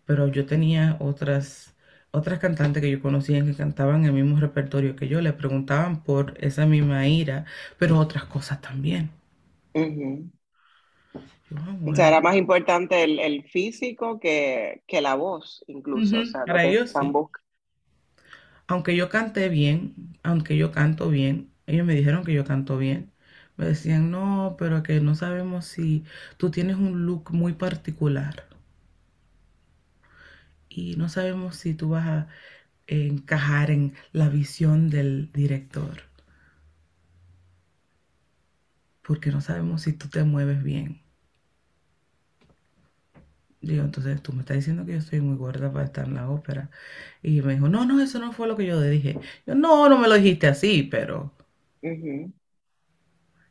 [0.08, 1.76] Pero yo tenía otras
[2.10, 6.34] otras cantantes que yo conocía que cantaban el mismo repertorio que yo, le preguntaban por
[6.44, 7.46] esa misma ira,
[7.78, 9.12] pero otras cosas también.
[11.50, 11.96] Yo, ah, O bueno.
[11.96, 16.20] sea, era más importante el, el físico que, que la voz, incluso.
[16.20, 17.20] O sea, lo Para ellos sí.
[18.68, 23.12] Aunque yo cante bien, aunque yo canto bien, ellos me dijeron que yo canto bien.
[23.58, 26.06] Me decían, no, pero que no sabemos si
[26.38, 28.46] tú tienes un look muy particular
[30.70, 32.28] y no sabemos si tú vas a
[32.88, 36.04] encajar en la visión del director,
[39.02, 41.02] porque no sabemos si tú te mueves bien.
[43.68, 46.30] Digo, entonces tú me estás diciendo que yo estoy muy gorda para estar en la
[46.30, 46.70] ópera.
[47.24, 49.20] Y me dijo, no, no, eso no fue lo que yo dije.
[49.48, 51.34] Yo, no, no me lo dijiste así, pero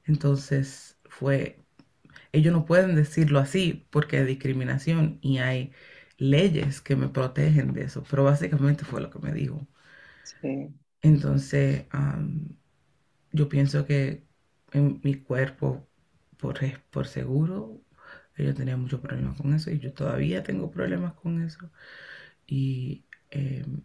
[0.05, 1.65] entonces fue,
[2.33, 5.73] ellos no pueden decirlo así porque hay discriminación y hay
[6.19, 9.67] leyes que me protegen de eso, pero básicamente fue lo que me dijo.
[10.23, 10.75] Sí.
[11.03, 12.57] Entonces, am,
[13.33, 14.27] yo pienso que
[14.73, 15.89] en mi cuerpo,
[16.39, 16.59] por,
[16.91, 17.83] por seguro,
[18.45, 21.71] yo tenía muchos problemas con eso y yo todavía tengo problemas con eso.
[22.47, 23.83] Y em,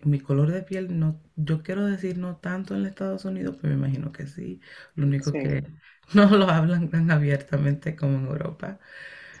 [0.00, 3.80] mi color de piel, no, yo quiero decir no tanto en Estados Unidos, pero me
[3.86, 4.60] imagino que sí.
[4.96, 5.64] Lo único Sí, que
[6.14, 8.78] no lo hablan tan abiertamente como en Europa.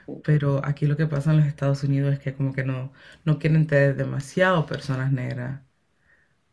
[0.06, 0.14] sí.
[0.22, 2.92] Pero aquí lo que pasa en los Estados Unidos es que como que no,
[3.24, 5.62] no quieren tener demasiado personas negras,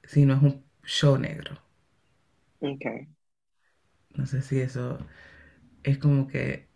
[0.03, 1.57] sino es un show negro.
[2.61, 3.07] Okay.
[4.15, 4.99] No sé si eso
[5.83, 6.67] es como que,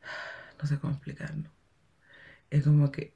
[0.62, 1.50] no sé cómo explicarlo.
[2.50, 3.12] Es como que,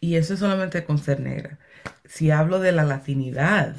[0.00, 1.58] y eso es solamente con ser negra.
[2.06, 3.76] Si hablo de la latinidad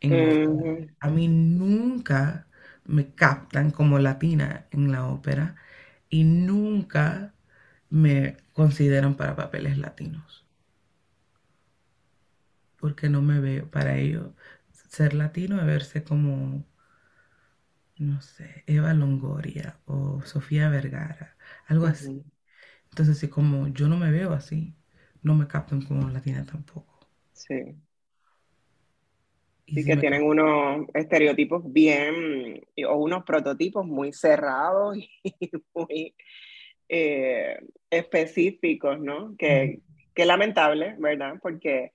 [0.00, 0.88] en ópera, Ujú.
[1.00, 2.46] a mí nunca
[2.86, 5.56] me captan como latina en la ópera
[6.10, 7.34] y nunca
[7.90, 10.46] me consideran para papeles latinos,
[12.76, 14.28] porque no me veo, para ellos
[14.88, 16.64] ser latino es verse como,
[17.98, 22.22] no sé, Eva Longoria o Sofía Vergara, algo así.
[22.90, 24.74] Entonces, si como yo no me veo así,
[25.22, 26.98] no me captan como latina tampoco.
[27.32, 27.76] Sí.
[29.66, 36.14] Y si que tienen unos estereotipos bien, o unos prototipos muy cerrados y muy
[36.88, 37.58] eh,
[37.90, 39.34] específicos, ¿no?
[39.36, 39.80] Que,
[40.14, 41.34] que lamentable, ¿verdad?
[41.42, 41.92] Porque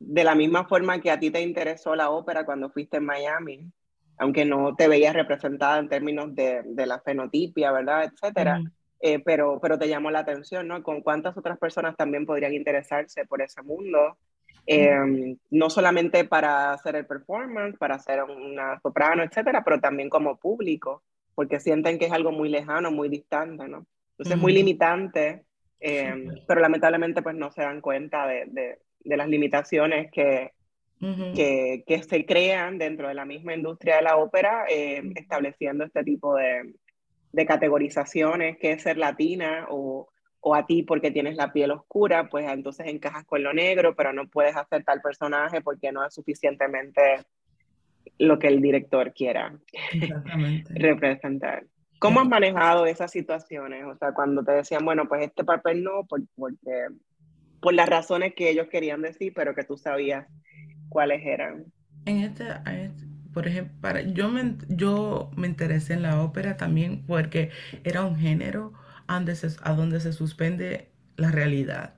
[0.00, 3.72] de la misma forma que a ti te interesó la ópera cuando fuiste en Miami,
[4.18, 8.04] aunque no te veías representada en términos de, de la fenotipia, ¿verdad?
[8.04, 8.70] Etcétera, ujú,
[9.00, 10.82] eh, pero, pero te llamó la atención, ¿no?
[10.82, 14.18] Con cuántas otras personas también podrían interesarse por ese mundo,
[14.66, 20.38] eh, no solamente para hacer el performance, para hacer una soprano, etcétera, pero también como
[20.38, 21.02] público,
[21.34, 23.86] porque sienten que es algo muy lejano, muy distante, ¿no?
[24.12, 24.54] Entonces es muy ujú.
[24.54, 25.44] limitante,
[25.80, 26.14] eh,
[26.46, 30.52] pero lamentablemente pues no se dan cuenta de, de, de las limitaciones que,
[31.34, 36.04] Que, que se crean dentro de la misma industria de la ópera, eh, estableciendo este
[36.04, 36.74] tipo de,
[37.32, 40.08] de categorizaciones, que es ser latina o,
[40.40, 44.12] o a ti porque tienes la piel oscura, pues entonces encajas con lo negro, pero
[44.12, 47.00] no puedes hacer tal personaje porque no es suficientemente
[48.18, 49.56] lo que el director quiera
[50.70, 51.64] representar.
[51.98, 53.84] ¿Cómo has manejado esas situaciones?
[53.84, 56.88] O sea, cuando te decían, bueno, pues este papel no, por, porque,
[57.60, 60.26] por las razones que ellos querían decir, pero que tú sabías
[60.92, 61.72] cuáles eran.
[62.06, 66.56] en este, a este- por ejemplo, para, yo me, yo me interesé en la ópera
[66.58, 67.50] también porque
[67.84, 68.72] era un género
[69.08, 71.94] donde se, a donde se suspende la realidad.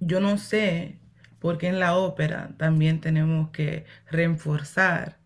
[0.00, 0.98] Yo no sé
[1.40, 5.18] por qué en la ópera también tenemos que reforzar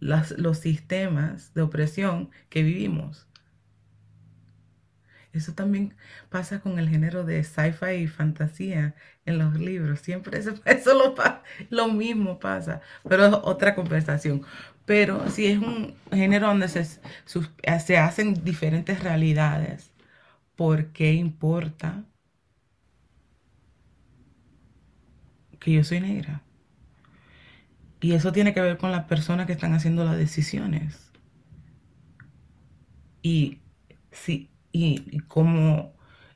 [0.00, 3.28] las, los sistemas de opresión que vivimos.
[5.32, 5.94] Eso también
[6.28, 8.94] pasa con el género de sci-fi y fantasía
[9.26, 10.00] en los libros.
[10.00, 11.14] Siempre eso, eso lo,
[11.70, 14.42] lo mismo pasa, pero es otra conversación.
[14.86, 16.84] Pero si es un género donde se,
[17.80, 19.92] se hacen diferentes realidades,
[20.56, 22.04] ¿por qué importa
[25.60, 26.42] que yo soy negra?
[28.00, 31.12] Y eso tiene que ver con las personas que están haciendo las decisiones.
[33.22, 33.58] Y,
[34.12, 35.92] sí, y, cómo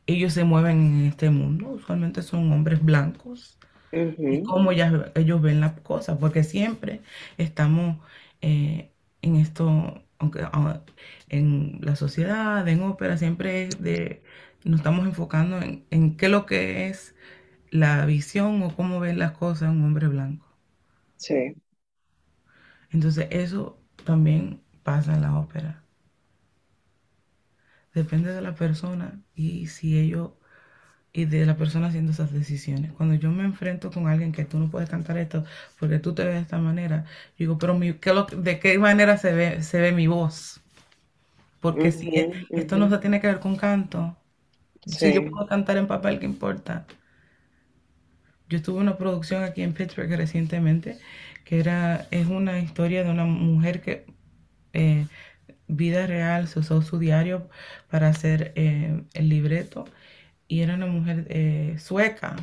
[0.07, 1.69] ellos se mueven en este mundo.
[1.71, 3.59] Usualmente son hombres blancos.
[3.93, 6.19] Y cómo ellos ven las cosas.
[6.19, 7.01] Porque siempre
[7.39, 7.99] estamos
[8.43, 8.91] eh,
[9.23, 10.81] en esto, aunque ah,
[11.29, 14.23] en la sociedad, en ópera, siempre de,
[14.65, 17.15] nos estamos enfocando en, en qué es lo que es
[17.71, 20.47] la visión o cómo ven las cosas un hombre blanco.
[21.17, 21.57] Sí.
[22.91, 25.84] Entonces eso también pasa en la ópera.
[27.95, 30.33] Depende de la persona y si ellos
[31.13, 32.93] y de la persona haciendo esas decisiones.
[32.93, 35.45] Cuando yo me enfrento con alguien que tú no puedes cantar esto
[35.79, 37.07] porque tú te ves de esta manera,
[37.39, 40.61] digo, pero ¿de qué manera se ve, se ve mi voz?
[41.61, 44.17] Porque si esto no se tiene que ver con canto,
[44.87, 46.87] si yo puedo cantar en papel, ¿qué importa?
[48.49, 50.99] Yo estuve en una producción aquí en Pittsburgh recientemente
[51.45, 54.07] que era, es una historia de una mujer que,
[54.73, 55.07] eh,
[55.69, 57.49] vida real, se usó su diario
[57.91, 59.85] para hacer eh, el libreto
[60.49, 62.37] y era una mujer eh, sueca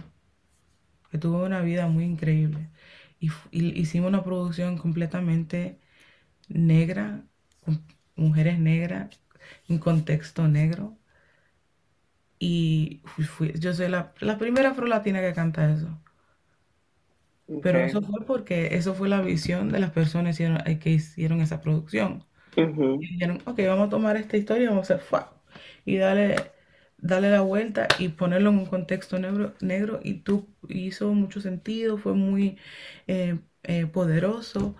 [1.12, 2.70] que tuvo una vida muy increíble.
[3.20, 5.80] Y, hicimos una producción completamente
[6.50, 7.24] negra,
[7.62, 7.84] con
[8.16, 9.20] mujeres negras,
[9.70, 10.98] en contexto negro.
[12.40, 13.02] Y
[13.60, 16.02] yo soy la, la primera afro-latina que canta eso.
[17.62, 21.62] Pero eso fue porque eso fue la visión de las personas eh, que hicieron esa
[21.62, 22.26] producción.
[23.00, 25.08] Y dijeron, ok, vamos a tomar esta historia, vamos a hacer
[25.86, 26.36] y darle,
[26.98, 31.98] darle la vuelta y ponerlo en un contexto negro, negro y tú hizo mucho sentido,
[31.98, 32.60] fue muy
[33.08, 34.76] eh, eh, poderoso,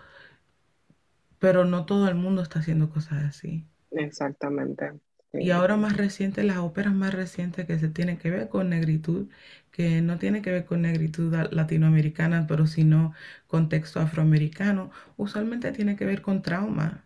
[1.40, 3.68] pero no todo el mundo está haciendo cosas así.
[3.92, 5.00] Exactamente.
[5.38, 9.30] Y ahora más reciente, las óperas más recientes que se tienen que ver con negritud,
[9.72, 13.14] que no tiene que ver con negritud latinoamericana, pero sino
[13.48, 17.06] contexto afroamericano, usualmente tiene que ver con trauma.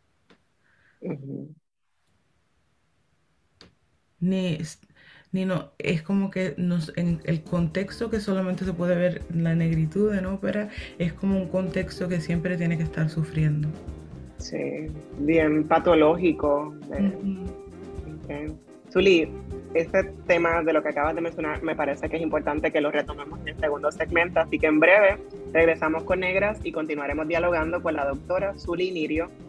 [4.20, 4.58] Ni,
[5.32, 9.54] ni no, es como que nos, en el contexto que solamente se puede ver la
[9.54, 13.68] negritud en ópera, es como un contexto que siempre tiene que estar sufriendo.
[14.38, 14.88] Sí,
[15.20, 16.74] bien patológico.
[18.92, 19.30] Zuli,
[19.74, 22.92] este tema de lo que acabas de mencionar me parece que es importante que lo
[22.92, 25.18] retomemos en el segundo segmento, así que en breve
[25.52, 29.30] regresamos con Negras y continuaremos dialogando con la doctora Zuli Nirio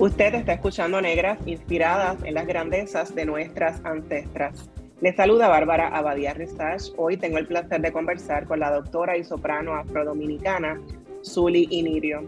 [0.00, 4.68] Usted está escuchando Negras inspiradas en las grandezas de nuestras ancestras.
[5.00, 6.82] Les saluda Bárbara Abadía Ristach.
[6.96, 10.80] Hoy tengo el placer de conversar con la doctora y soprano afrodominicana
[11.24, 12.24] Zuli Inirio.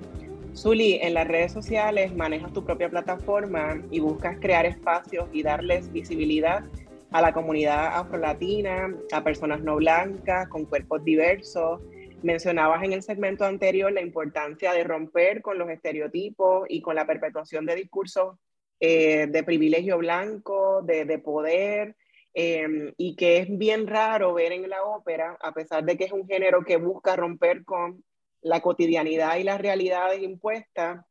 [0.55, 5.93] Zuli, en las redes sociales manejas tu propia plataforma y buscas crear espacios y darles
[5.93, 6.65] visibilidad
[7.11, 11.81] a la comunidad afrolatina, a personas no blancas, con cuerpos diversos.
[12.27, 17.07] Mencionabas en el segmento anterior la importancia de romper con los estereotipos y con la
[17.07, 18.37] perpetuación de discursos
[18.81, 21.97] eh, de privilegio blanco, de, de poder,
[22.39, 26.13] Em, y que es bien raro ver en la ópera, a pesar de que es
[26.13, 28.05] un género que busca romper con
[28.43, 31.03] la cotidianidad y las realidades impuestas,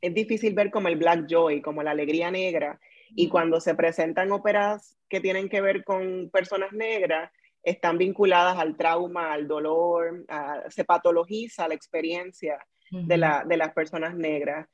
[0.00, 2.78] es difícil ver como el black joy, como la alegría negra.
[3.08, 8.76] Y cuando se presentan óperas que tienen que ver con personas negras, están vinculadas al
[8.76, 10.24] trauma, al dolor,
[10.68, 12.58] se patologiza la experiencia
[12.90, 14.66] de, la, de las personas negras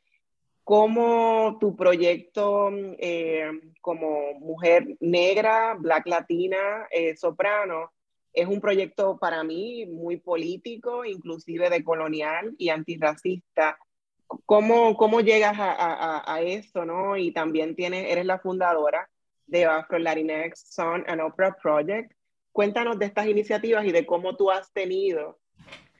[0.64, 3.50] cómo tu proyecto eh,
[3.82, 7.92] como mujer negra, black latina, eh, soprano,
[8.32, 13.78] es un proyecto para mí muy político, inclusive de colonial y antirracista.
[14.46, 17.16] ¿Cómo, cómo llegas a, a, a eso, no?
[17.16, 19.08] Y también tienes, eres la fundadora
[19.46, 22.10] de Afro Latinx Song and Opera Project.
[22.54, 25.40] Cuéntanos de estas iniciativas y de cómo tú has tenido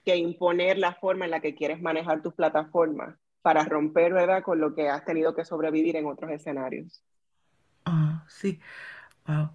[0.05, 4.61] que imponer la forma en la que quieres manejar tus plataformas para romper, ¿verdad?, con
[4.61, 7.03] lo que has tenido que sobrevivir en otros escenarios.
[7.83, 8.61] Ah, sí.
[9.27, 9.49] Wow.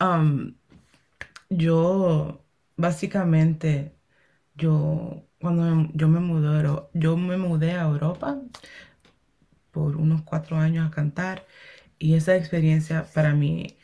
[0.00, 0.54] Um,
[1.50, 2.40] yo
[2.78, 3.92] básicamente
[4.54, 8.40] yo cuando yo me mudé, yo me mudé a Europa
[9.72, 11.44] por unos cuatro años a cantar
[11.98, 13.76] y esa experiencia para mí,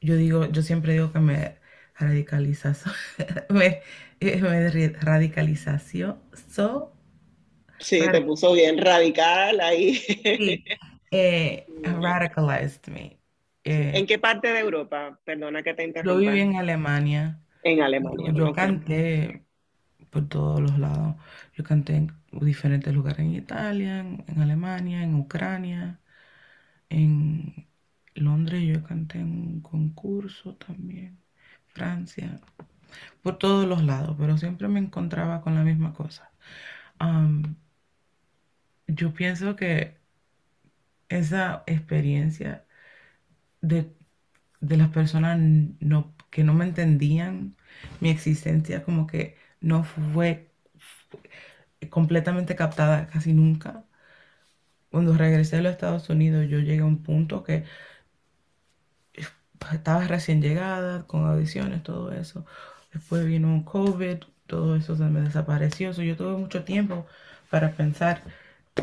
[0.00, 1.62] yo digo, yo siempre digo que me
[1.94, 2.74] radicaliza,
[3.50, 3.80] me,
[4.20, 6.18] me radicalización,
[7.78, 9.94] Sí, te puso bien radical ahí.
[9.96, 10.64] Sí,
[11.10, 13.18] eh, radicalized me.
[13.64, 15.18] Eh, ¿En qué parte de Europa?
[15.24, 16.22] Perdona que te interrumpa.
[16.22, 17.40] Yo viví en Alemania.
[17.62, 18.32] En Alemania.
[18.32, 19.42] Yo canté
[20.10, 21.16] por todos los lados.
[21.54, 26.00] Yo canté en diferentes lugares en Italia, en, Alemania, en Ucrania,
[26.88, 27.66] en
[28.14, 31.18] Londres yo canté en un concurso también,
[31.74, 32.40] Francia,
[33.22, 36.30] por todos los lados, pero siempre me encontraba con la misma cosa.
[38.86, 39.98] yo pienso que
[41.08, 42.64] esa experiencia
[43.60, 43.92] de,
[44.60, 45.38] las personas
[46.30, 47.56] que no me entendían
[48.00, 50.50] mi existencia, como que no fue
[51.90, 53.84] completamente captada casi nunca.
[54.90, 57.64] Cuando regresé a los Estados Unidos, yo llegué a un punto que
[59.72, 62.46] estaba recién llegada, con audiciones, todo eso.
[62.92, 65.92] Después vino un COVID, todo eso se me desapareció.
[65.92, 67.06] yo tuve mucho tiempo
[67.50, 68.22] para pensar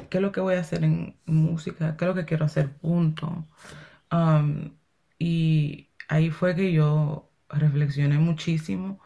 [0.09, 2.71] qué es lo que voy a hacer en música, qué es lo que quiero hacer,
[2.71, 3.45] punto.
[4.11, 4.71] Um,
[5.19, 8.99] y ahí fue que yo reflexioné muchísimo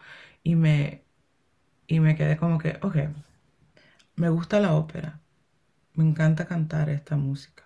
[0.43, 1.03] y me,
[1.87, 2.97] y me quedé como que, ok,
[4.15, 5.19] me gusta la ópera,
[5.93, 7.64] me encanta cantar esta música,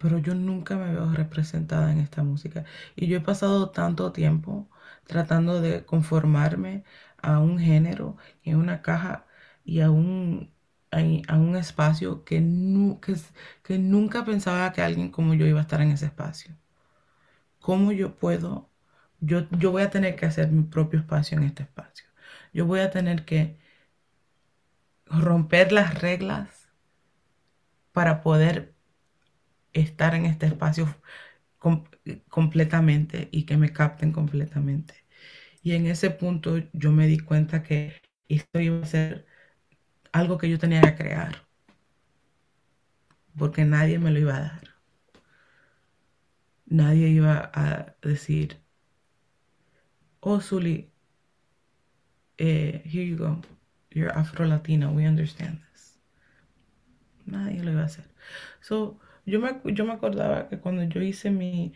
[0.00, 2.64] pero yo nunca me veo representada en esta música.
[2.96, 4.70] Y yo he pasado tanto tiempo
[5.06, 6.84] tratando de conformarme
[7.22, 9.26] a un género y a una caja
[9.64, 10.50] y a un,
[10.90, 12.38] a, un espacio que,
[13.62, 16.56] que nunca pensaba que alguien como yo iba a estar en ese espacio.
[17.60, 18.70] ¿Cómo yo puedo?
[19.20, 22.06] Yo, yo voy a tener que hacer mi propio espacio en este espacio.
[22.52, 23.58] Yo voy a tener que
[25.06, 26.70] romper las reglas
[27.92, 28.74] para poder
[29.72, 30.94] estar en este espacio
[32.28, 34.94] completamente y que me capten completamente.
[35.62, 39.26] Y en ese punto yo me di cuenta que esto iba a ser
[40.12, 41.46] algo que yo tenía que crear,
[43.36, 44.62] porque nadie me lo iba a dar.
[46.66, 48.60] Nadie iba a decir,
[50.20, 50.90] oh, Zully,
[52.38, 53.40] eh, here you go
[53.90, 55.98] you're Afro-Latina, we understand this.
[57.26, 58.04] Nadie lo iba a hacer.
[58.60, 61.72] So, yo me, yo me acordaba que cuando yo hice mi,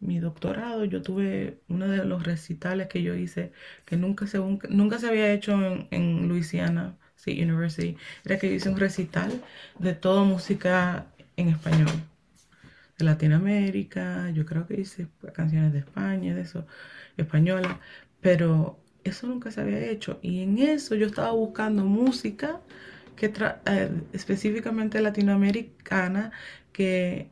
[0.00, 3.52] mi doctorado, yo tuve uno de los recitales que yo hice,
[3.84, 8.54] que nunca se, nunca se había hecho en, en Louisiana State University, era que yo
[8.54, 9.42] hice un recital
[9.78, 11.06] de toda música
[11.36, 11.90] en español.
[12.98, 16.66] De Latinoamérica, yo creo que hice canciones de España, de eso,
[17.16, 17.80] española,
[18.20, 20.18] pero eso nunca se había hecho.
[20.22, 22.60] Y en eso yo estaba buscando música
[23.16, 23.32] que
[23.66, 26.32] eh, específicamente latinoamericana
[26.72, 27.30] que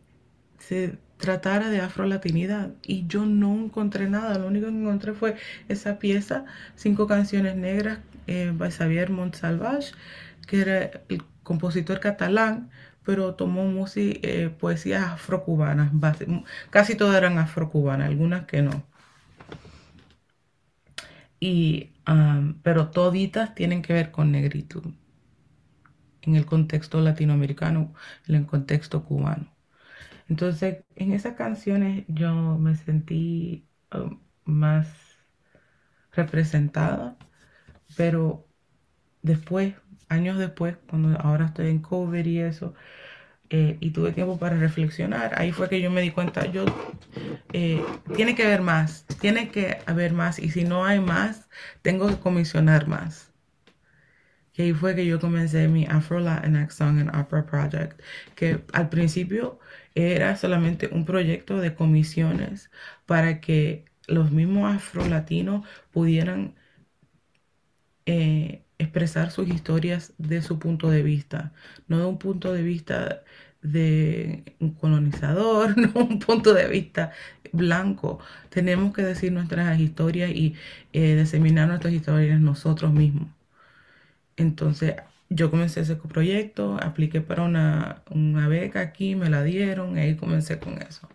[0.58, 2.72] se tratara de afrolatinidad.
[2.82, 5.36] Y yo no encontré nada, lo único que encontré fue
[5.68, 6.44] esa pieza,
[6.76, 9.92] cinco canciones negras eh, by Xavier Montsalvage,
[10.46, 12.70] que era el compositor catalán,
[13.04, 15.92] pero tomó música, eh, poesías afrocubanas,
[16.70, 18.84] casi todas eran afrocubanas, algunas que no.
[21.40, 21.90] Y,
[22.62, 24.92] pero toditas tienen que ver con negritud
[26.22, 27.94] en el contexto latinoamericano,
[28.28, 29.52] en el contexto cubano.
[30.28, 34.88] Entonces, en esas canciones yo me sentí um, más
[36.12, 37.16] representada,
[37.96, 38.48] pero
[39.22, 39.74] después,
[40.08, 42.74] años después, cuando ahora estoy en cover y eso,
[43.50, 46.66] eh, y tuve tiempo para reflexionar, ahí fue que yo me di cuenta, yo,
[47.52, 51.48] eh, tiene que haber más, tiene que haber más, y si no hay más,
[51.82, 53.31] tengo que comisionar más.
[54.54, 58.00] Y ahí fue que yo comencé mi Afro Latinx Song and Opera Project,
[58.34, 59.58] que al principio
[59.94, 62.70] era solamente un proyecto de comisiones
[63.06, 66.54] para que los mismos afro-latinos pudieran
[68.06, 71.52] eh, expresar sus historias de su punto de vista,
[71.88, 73.22] no de un punto de vista
[73.62, 74.44] de
[74.80, 77.12] colonizador, no un punto de vista
[77.52, 78.18] blanco.
[78.50, 80.54] Tenemos que decir nuestras historias y
[80.92, 83.28] eh, diseminar nuestras historias nosotros mismos.
[84.42, 84.96] Entonces,
[85.30, 88.02] yo comencé ese proyecto, apliqué para una,
[88.48, 91.08] beca aquí, me la dieron, y ahí comencé con eso.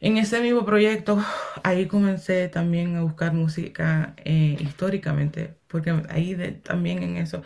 [0.00, 1.22] En ese mismo proyecto,
[1.62, 7.42] ahí comencé también a buscar música eh, históricamente, porque ahí también en eso,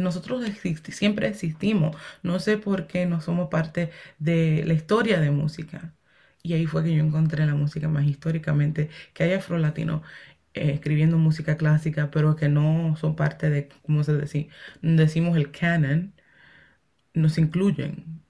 [0.00, 0.44] nosotros
[0.90, 5.94] siempre existimos, no sé por qué no somos parte de la historia de música.
[6.42, 10.02] Y ahí fue que yo encontré la música más históricamente, que hay afro-latino
[10.54, 14.48] escribiendo música clásica, pero que no son parte de, ¿cómo se dice?
[14.82, 16.14] Decimos el canon,
[17.14, 18.20] nos incluyen.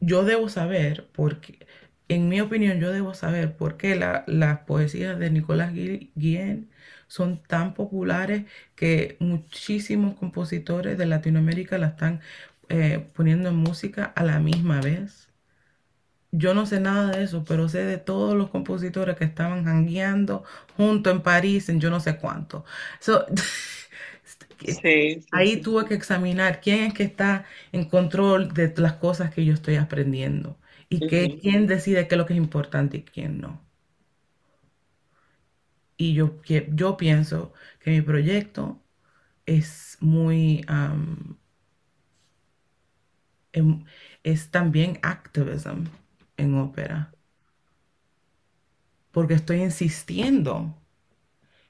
[0.00, 1.66] Yo debo saber, porque,
[2.08, 6.70] en mi opinión, yo debo saber por qué las poesías de Nicolás Guillén
[7.08, 8.44] son tan populares
[8.76, 12.20] que muchísimos compositores de Latinoamérica la están
[12.68, 15.27] eh, poniendo en música a la misma vez.
[16.30, 20.44] Yo no sé nada de eso, pero sé de todos los compositores que estaban jangueando
[20.76, 22.64] junto en París en yo no sé cuánto.
[25.32, 29.54] ahí tuve que examinar quién es que está en control de las cosas que yo
[29.54, 30.58] estoy aprendiendo
[30.88, 33.60] y que, quién decide qué es lo que es importante y quién no.
[35.96, 36.40] Y yo,
[36.72, 38.80] yo pienso que mi proyecto
[39.46, 40.64] es muy
[43.52, 43.84] Em,
[44.22, 45.86] es también activism
[46.38, 47.12] en ópera.
[49.10, 50.74] Porque estoy insistiendo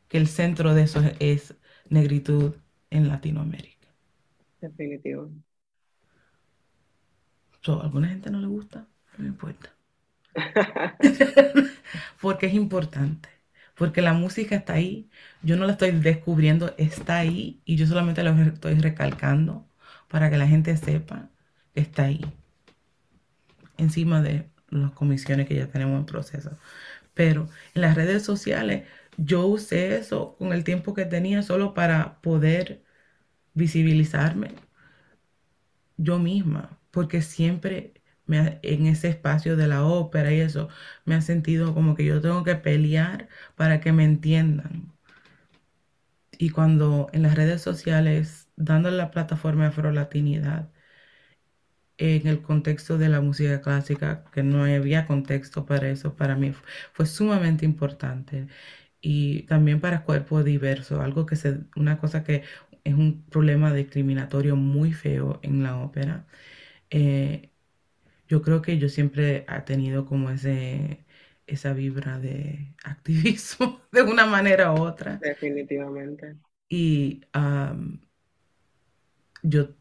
[0.08, 1.56] que el centro de eso es
[1.88, 2.54] negritud
[2.90, 3.88] en Latinoamérica.
[4.60, 5.30] Definitivo.
[7.66, 9.74] a alguna gente no le gusta, no me importa.
[12.20, 13.28] porque es importante.
[13.74, 15.10] Porque la música está ahí.
[15.42, 17.60] Yo no la estoy descubriendo, está ahí.
[17.64, 19.68] Y yo solamente lo estoy recalcando
[20.08, 21.30] para que la gente sepa
[21.78, 22.20] está ahí,
[23.76, 26.58] encima de las comisiones que ya tenemos en proceso.
[27.14, 32.20] Pero en las redes sociales yo usé eso con el tiempo que tenía solo para
[32.22, 32.82] poder
[33.54, 34.54] visibilizarme
[35.98, 37.92] yo misma, porque siempre
[38.26, 40.68] me en ese espacio de la ópera y eso,
[41.04, 44.92] me ha sentido como que yo tengo que pelear para que me entiendan.
[46.38, 50.70] Y cuando en las redes sociales, dándole la plataforma afrolatinidad,
[51.98, 56.52] en el contexto de la música clásica, que no había contexto para eso, para mí
[56.92, 58.48] fue sumamente importante.
[59.00, 62.44] Y también para cuerpo diverso, algo que se, una cosa que
[62.84, 66.26] es un problema discriminatorio muy feo en la ópera.
[66.90, 67.50] Eh,
[68.28, 71.04] yo creo que yo siempre he tenido como ese,
[71.46, 75.18] esa vibra de activismo de una manera u otra.
[75.18, 76.36] Definitivamente.
[76.68, 77.20] Y
[79.42, 79.77] yo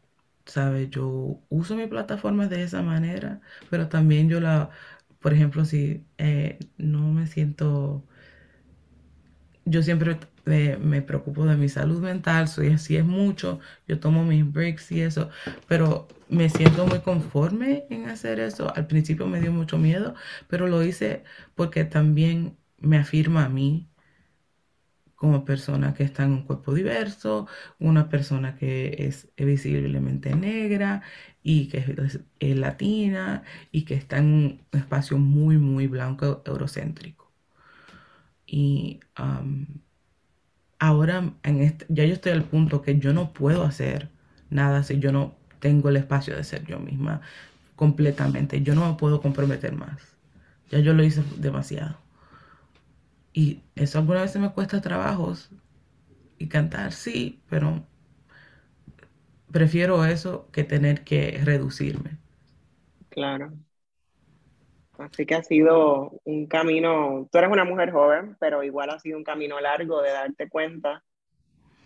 [0.48, 0.90] ¿sabes?
[0.90, 3.40] Yo uso mi plataforma de esa manera,
[3.70, 4.70] pero también yo la,
[5.20, 8.04] por ejemplo, si eh, no me siento,
[9.64, 14.50] yo siempre me, preocupo de mi salud mental, soy así es mucho, yo tomo mis
[14.50, 15.30] breaks y eso,
[15.68, 18.74] pero me siento muy conforme en hacer eso.
[18.74, 20.14] Al principio me dio mucho miedo,
[20.48, 21.24] pero lo hice
[21.54, 23.88] porque también me afirma a mí
[25.18, 27.48] como persona que está en un cuerpo diverso,
[27.80, 31.02] una persona que es visiblemente negra
[31.42, 31.78] y que
[32.38, 33.42] es, latina
[33.72, 37.32] y que está en un espacio muy, muy blanco, eurocéntrico.
[38.46, 39.00] Y
[40.78, 44.10] ahora en este, ya yo estoy al punto que yo no puedo hacer
[44.50, 47.22] nada si yo no tengo el espacio de ser yo misma
[47.76, 48.62] completamente.
[48.62, 50.16] Yo no me puedo comprometer más.
[50.70, 52.07] Ya yo lo hice demasiado.
[53.38, 55.48] Y eso alguna vez me cuesta trabajos.
[56.38, 57.84] Y cantar, sí, pero
[59.52, 62.18] prefiero eso que tener que reducirme.
[63.10, 63.52] Claro.
[64.98, 69.16] Así que ha sido un camino, tú eres una mujer joven, pero igual ha sido
[69.16, 71.04] un camino largo de darte cuenta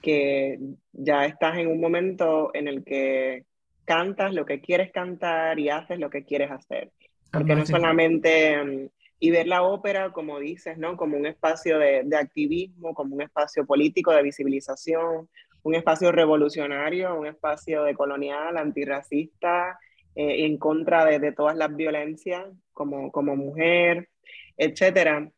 [0.00, 0.58] que
[0.94, 3.44] ya estás en un momento en el que
[3.84, 6.92] cantas lo que quieres cantar y haces lo que quieres hacer.
[7.30, 8.90] Porque no solamente
[9.24, 10.96] y ver la ópera, como dices, ¿no?
[10.96, 15.28] Como un espacio de, activismo, como un espacio político de visibilización,
[15.62, 19.78] un espacio revolucionario, un espacio de colonial, antirracista,
[20.16, 24.08] eh, en contra de, todas las violencias como, como mujer,
[24.56, 25.30] etcétera.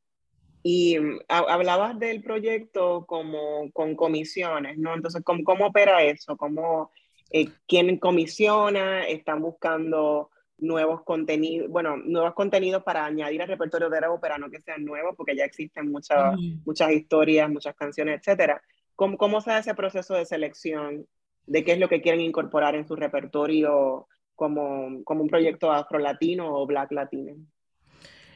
[0.63, 4.95] Y mm, hablabas del proyecto como con comisiones, ¿no?
[4.95, 6.39] Entonces, ¿cómo, cómo opera eso?
[6.39, 6.91] ¿Cómo,
[7.31, 9.07] eh, ¿Quién comisiona?
[9.07, 14.51] ¿Están buscando nuevos contenidos, bueno, nuevos contenidos para añadir al repertorio de la ópera, no
[14.51, 18.63] que sean nuevos, porque ya existen muchas, muchas historias, muchas canciones, etcétera.
[18.95, 21.07] ¿Cómo, ¿Cómo se hace ese proceso de selección
[21.47, 26.55] de qué es lo que quieren incorporar en su repertorio como, como un proyecto afro-latino
[26.55, 27.35] o black latino?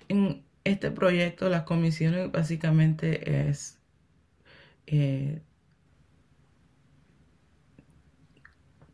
[0.09, 3.81] En este proyecto, las comisiones básicamente es
[4.87, 5.41] eh,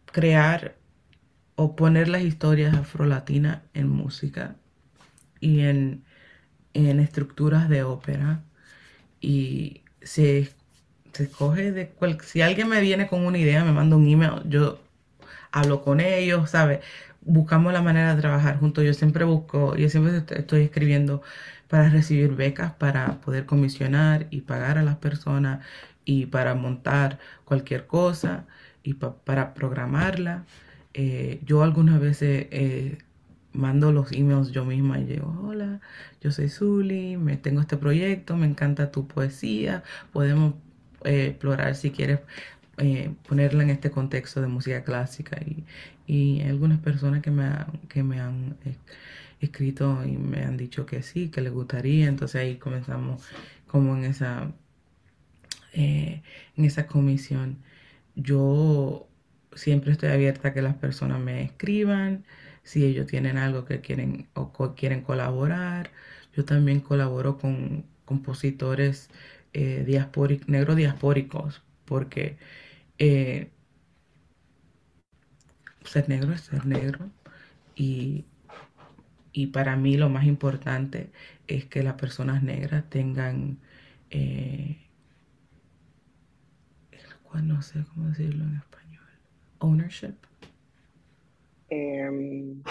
[0.07, 0.77] crear
[1.57, 4.57] o poner las historias afrolatinas en música
[5.41, 6.05] y en,
[6.75, 8.43] estructuras de ópera.
[9.21, 10.51] Y se,
[11.13, 14.43] se escoge de cual, si alguien me viene con una idea, me manda un email,
[14.49, 14.81] yo
[15.53, 16.81] hablo con ellos, ¿sabes?
[17.25, 18.85] buscamos la manera de trabajar juntos.
[18.85, 21.23] Yo siempre busco, yo siempre estoy escribiendo
[21.69, 25.65] para recibir becas, para poder comisionar y pagar a las personas
[26.05, 28.47] y para montar cualquier cosa
[28.83, 30.45] y para programarla.
[30.95, 32.99] Eh, yo algunas veces eh,
[33.53, 35.81] mando los emails yo misma y digo, hola,
[36.21, 39.83] yo soy Zuli, me tengo este proyecto, me encanta tu poesía,
[40.13, 40.55] podemos
[41.05, 42.21] eh, explorar si quieres
[43.29, 45.65] ponerla en este contexto de música clásica y,
[46.07, 47.49] y algunas personas que me,
[47.89, 48.57] que me han
[49.41, 53.23] escrito y me han dicho que sí, que les gustaría, entonces ahí comenzamos
[53.69, 54.53] como en esa,
[55.73, 56.23] en
[56.57, 57.59] esa comisión.
[58.17, 59.09] Yo
[59.55, 62.25] siempre estoy abierta a que las personas me escriban,
[62.63, 65.91] si ellos tienen algo que quieren o quieren colaborar.
[66.37, 69.11] Yo también colaboro con compositores
[69.53, 69.85] eh,
[70.47, 72.37] negros diaspóricos, porque
[72.99, 73.51] eh,
[75.85, 77.11] ser negro es ser negro
[77.77, 78.25] y,
[79.53, 81.11] para mí lo más importante
[81.49, 83.59] es que las personas negras tengan
[84.11, 84.85] eh,
[87.43, 88.84] no sé cómo decirlo en español,
[89.65, 90.15] ownership.
[91.71, 92.63] Em,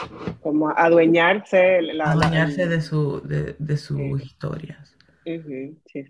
[0.42, 4.96] como adueñarse, adueñarse de, su, de, sus historias.
[5.26, 6.06] sí, sí,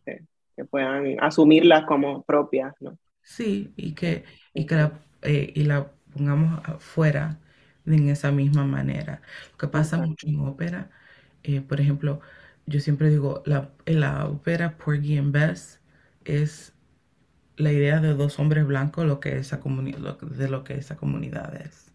[0.55, 2.97] que puedan asumirlas como propias, ¿no?
[3.21, 7.39] Sí, y que, y que la, eh, y la pongamos afuera
[7.85, 9.21] en esa misma manera.
[9.51, 10.91] Lo que pasa mucho en ópera,
[11.43, 12.19] eh, por ejemplo,
[12.65, 15.81] yo siempre digo, la, la ópera Porgy and Bess
[16.25, 16.73] es
[17.57, 21.91] la idea de dos hombres blancos lo que esa de lo que esa comunidad es.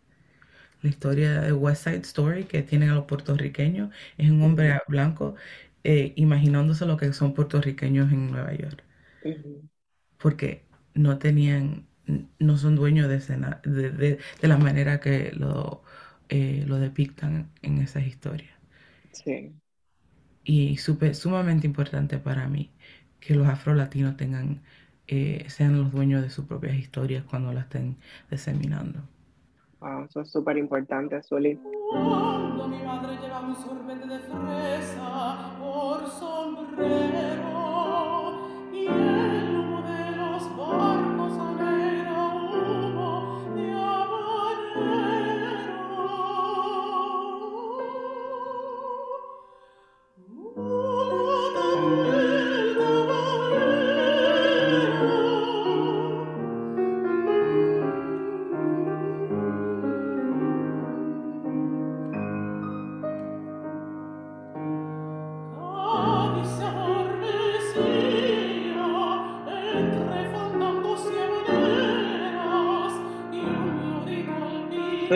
[0.82, 5.34] La historia de West Side Story que tienen a los puertorriqueños es un hombre blanco
[5.84, 8.84] eh, imaginándose lo que son puertorriqueños en Nueva York.
[10.18, 11.86] Porque no tenían,
[12.38, 13.18] no son dueños de,
[13.70, 15.82] de, de, de, la manera que lo,
[16.28, 18.50] eh, lo depictan en esas historias.
[19.12, 19.54] Sí.
[20.44, 22.72] Y super, sumamente importante para mí
[23.20, 24.62] que los afro-latinos tengan
[25.08, 27.96] eh, sean los dueños de sus propias historias cuando las estén
[28.30, 29.00] diseminando.
[29.80, 31.58] Wow, eso es súper importante, Sueli.
[31.90, 37.77] Cuando mi madre lleva un sorbete de fresa por sombrero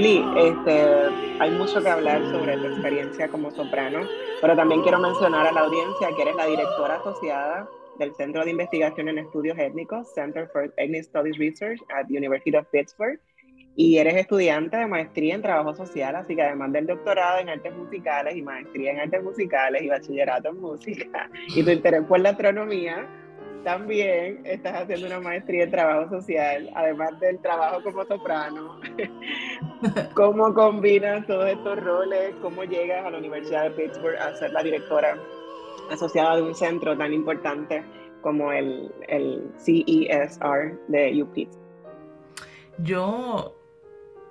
[0.02, 0.84] Juli, este,
[1.38, 4.00] hay mucho que hablar sobre tu experiencia como soprano,
[4.40, 7.68] pero también quiero mencionar a la audiencia que eres la directora asociada
[8.00, 12.56] del Centro de Investigación en Estudios Étnicos, Center for Ethnic Studies Research at the University
[12.56, 13.20] of Pittsburgh,
[13.76, 17.72] y eres estudiante de maestría en trabajo social, así que además del doctorado en artes
[17.72, 22.30] musicales y maestría en artes musicales y bachillerato en música, y tu interés por la
[22.30, 23.06] astronomía,
[23.64, 28.80] también estás haciendo una maestría en trabajo social, además del trabajo como soprano.
[30.14, 32.34] ¿Cómo combinas todos estos roles?
[32.42, 35.16] ¿Cómo llegas a la Universidad de Pittsburgh a ser la directora
[35.90, 37.84] asociada de un centro tan importante
[38.20, 41.48] como el, el CESR de UP?
[42.78, 43.56] Yo,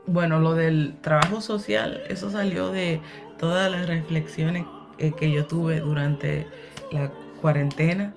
[0.08, 3.00] bueno, lo del trabajo social, eso salió de
[3.38, 4.66] todas las reflexiones
[4.98, 6.48] eh, que yo tuve durante
[6.92, 7.12] la
[7.42, 8.14] cuarentena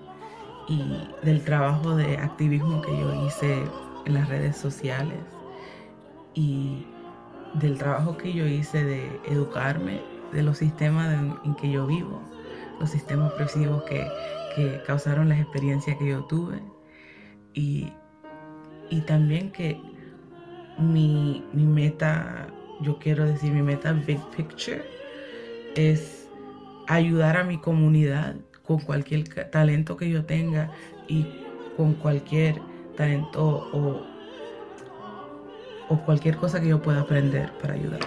[0.69, 3.65] y del trabajo de activismo que yo hice
[4.07, 5.19] en las redes sociales
[6.35, 6.87] y
[7.55, 10.01] del trabajo que yo hice de educarme
[10.33, 12.21] de los sistemas en, que yo vivo,
[12.81, 14.07] los sistemas opresivos que,
[14.87, 16.63] causaron las experiencias que yo tuve.
[17.55, 17.93] Y,
[19.07, 19.81] también que
[20.79, 22.47] mi, mi meta,
[22.81, 24.85] yo quiero decir, mi meta big picture
[25.75, 26.29] es
[26.87, 28.37] ayudar a mi comunidad
[28.67, 30.71] con cualquier talento que yo tenga
[31.09, 31.27] y
[31.77, 32.61] con cualquier
[32.97, 34.07] talento o,
[35.89, 38.01] o cualquier cosa que yo pueda aprender para ayudar.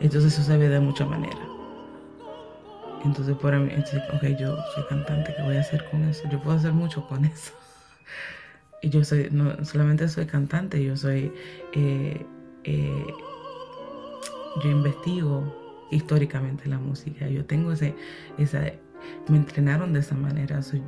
[0.00, 1.52] Entonces eso se ve de muchas maneras.
[3.04, 3.72] Entonces, por mí,
[4.14, 6.22] ok, yo soy cantante, ¿qué voy a hacer con eso?
[6.30, 7.52] Yo puedo hacer mucho con eso.
[8.84, 11.32] Y yo soy, no solamente soy cantante, yo soy,
[11.72, 12.26] eh,
[12.64, 13.06] eh,
[14.60, 15.61] yo investigo,
[15.92, 17.28] históricamente la música.
[17.28, 17.94] Yo tengo ese,
[18.38, 18.64] esa,
[19.28, 20.62] me entrenaron de esa manera.
[20.62, 20.82] Soy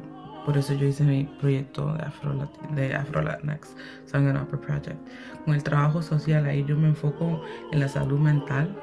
[0.45, 3.75] por eso yo hice mi proyecto de Afro, de Afro Latinx
[4.05, 4.99] Song and Opera Project.
[5.45, 7.43] Con el trabajo social, ahí yo me enfoco
[7.73, 8.77] en la salud mental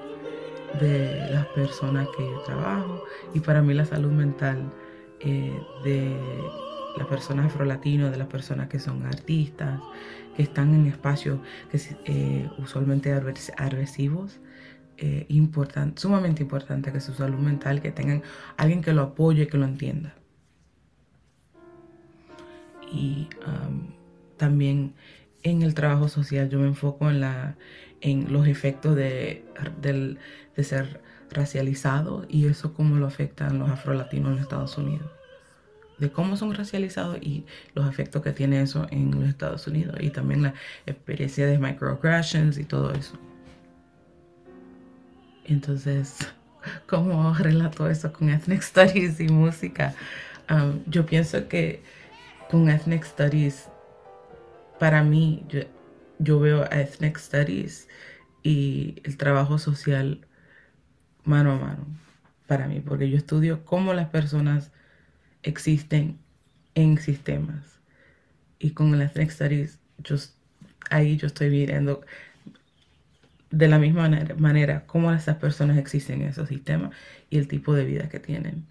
[0.80, 3.04] de las personas que yo trabajo
[3.34, 4.72] y para mí la salud mental
[5.20, 6.18] eh, de
[6.98, 9.80] las personas afrolatinos, de las personas que son artistas,
[10.36, 13.14] que están en espacios que eh, usualmente
[13.58, 14.40] agresivos,
[14.98, 15.28] eh,
[15.96, 18.24] sumamente importante que su salud mental, que tengan
[18.58, 20.14] alguien que lo apoye, que lo entienda.
[22.92, 23.30] Y
[24.38, 24.94] también
[25.44, 27.56] en el trabajo social yo me enfoco en, la,
[28.02, 29.46] en los efectos de,
[29.82, 35.10] de ser racializado y eso cómo lo afectan los afrolatinos en Estados Unidos
[36.02, 40.10] de cómo son racializados y los efectos que tiene eso en los Estados Unidos y
[40.10, 40.56] también la
[40.88, 43.14] experiencia de microaggressions y todo eso.
[45.46, 46.18] Entonces,
[46.88, 49.94] ¿cómo relato eso con Ethnic Studies y música?
[50.50, 51.82] Um, yo pienso que
[52.50, 53.70] con Ethnic Studies,
[54.80, 55.62] para mí, yo,
[56.20, 57.88] yo veo a Ethnic Studies
[58.44, 60.26] y el trabajo social
[61.24, 61.86] mano a mano
[62.48, 64.72] para mí, porque yo estudio cómo las personas
[65.44, 66.18] existen
[66.76, 67.80] en sistemas.
[68.60, 70.18] Y con el Ethnic Studies, yo,
[70.90, 72.02] ahí yo estoy viendo
[73.52, 76.92] de la misma manera, cómo esas personas existen en esos sistemas
[77.30, 78.66] y el tipo de vida que tienen.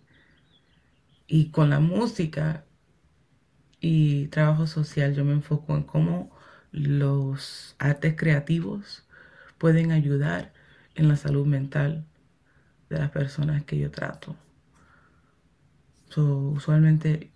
[1.26, 2.64] Y con la música
[3.80, 6.30] y trabajo social yo me enfoco en cómo
[6.72, 9.06] los artes creativos
[9.58, 10.52] pueden ayudar
[10.94, 12.04] en la salud mental
[12.90, 14.36] de las personas que yo trato
[16.18, 17.30] usualmente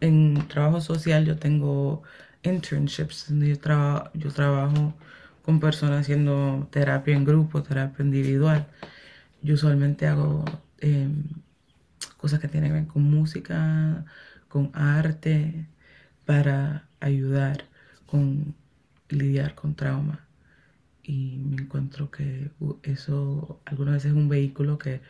[0.00, 2.02] en trabajo social yo tengo
[2.42, 4.94] internships, yo, yo trabajo
[5.42, 8.66] con personas haciendo terapia en grupo, terapia individual.
[9.42, 10.44] Yo usualmente hago
[10.78, 11.24] em,
[12.16, 14.04] cosas que tienen que ver con música,
[14.48, 15.66] con arte,
[16.26, 17.64] para ayudar
[18.06, 18.54] con
[19.08, 20.20] lidiar con trauma.
[21.02, 22.50] Y me encuentro que
[22.82, 25.00] eso algunas veces es un vehículo que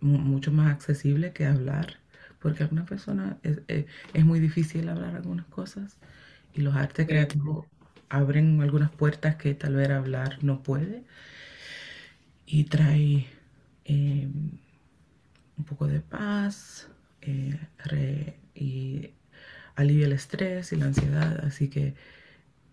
[0.00, 1.98] mucho más accesible que hablar,
[2.40, 5.96] porque algunas personas es, eh, es, muy difícil hablar algunas cosas
[6.54, 7.66] y los artes creativos
[8.12, 11.02] abren algunas puertas que tal vez hablar no puede
[12.46, 13.26] y trae
[13.86, 14.50] em,
[15.56, 16.88] un poco de paz
[17.22, 17.58] eh,
[18.54, 19.10] y
[19.76, 21.94] alivia el estrés y la ansiedad, así que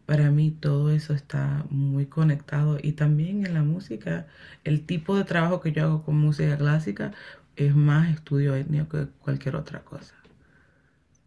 [0.06, 4.28] para mí todo eso está muy conectado y también en la música,
[4.66, 7.14] el tipo de trabajo que yo hago con música clásica
[7.56, 10.19] es más estudio étnico que cualquier otra cosa.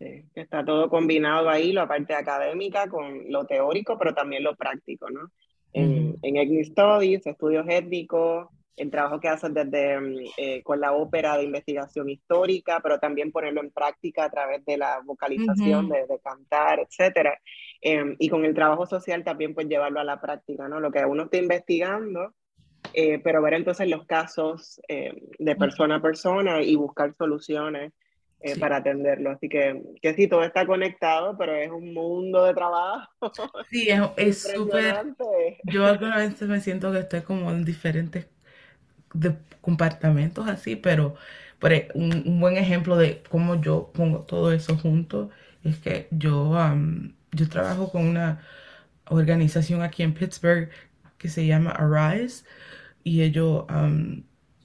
[0.03, 5.09] Sí, está todo combinado ahí, la parte académica con lo teórico, pero también lo práctico,
[5.09, 5.31] ¿no?
[5.73, 10.93] En, en Ethnic Studies, estudios étnicos, el trabajo que haces desde mm, eh, con la
[10.93, 16.07] ópera de investigación histórica, pero también ponerlo en práctica a través de la vocalización, de,
[16.07, 17.39] de, cantar, etcétera.
[17.81, 20.81] Em, y con el trabajo social también pues llevarlo a la práctica, ¿no?
[20.81, 22.35] Lo que uno está investigando,
[22.93, 27.93] eh, pero ver entonces los casos em, de persona a persona y buscar soluciones
[28.43, 29.31] eh, para atenderlo.
[29.31, 33.09] Así que, que sí, todo está conectado, pero es un mundo de trabajo.
[33.71, 35.15] Sí, es súper...
[35.65, 38.27] Yo algunas veces me siento que estoy como en diferentes
[39.15, 41.15] de compartimentos así, pero,
[41.63, 45.31] e, un, buen ejemplo de cómo yo pongo todo eso junto
[45.65, 46.57] es que yo,
[47.31, 48.43] yo trabajo con una
[49.09, 50.71] organización aquí en Pittsburgh
[51.19, 52.45] que se llama Arise
[53.05, 53.67] y ellos,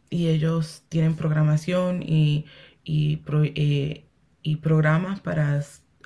[0.09, 2.45] y ellos tienen programación y,
[2.87, 3.21] y,
[3.55, 4.05] eh,
[4.43, 5.61] y programas para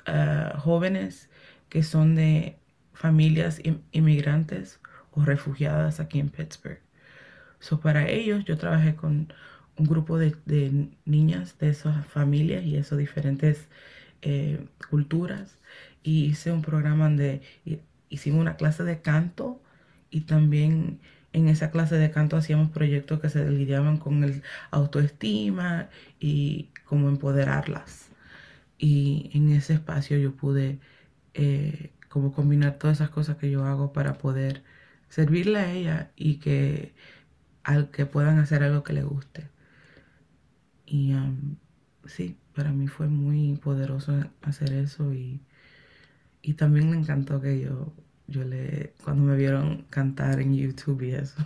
[0.06, 1.30] ah, jóvenes
[1.68, 2.58] que son de
[2.92, 3.60] familias
[3.92, 4.80] inmigrantes
[5.12, 6.80] o refugiadas aquí en Pittsburgh.
[7.60, 9.32] So, para ellos yo trabajé con
[9.76, 10.34] un grupo de,
[11.04, 13.68] niñas de esas familias y esas diferentes
[14.22, 15.58] eh, culturas
[16.02, 17.42] y hice un programa donde
[18.08, 19.62] hicimos una clase de canto
[20.10, 21.00] y también
[21.32, 25.88] en esa clase de canto hacíamos proyectos que se lidiaban con el autoestima
[26.20, 28.10] y cómo empoderarlas.
[28.78, 30.78] Y en ese espacio yo pude
[31.34, 34.62] eh, como combinar todas esas cosas que yo hago para poder
[35.08, 36.94] servirle a ella y que
[37.64, 39.48] al que puedan hacer algo que les guste.
[40.86, 41.14] Y
[42.06, 44.12] sí, para mí fue muy poderoso
[44.42, 45.40] hacer eso y,
[46.56, 47.92] también me encantó que yo,
[48.32, 51.36] yo le, cuando me vieron cantar en YouTube y eso.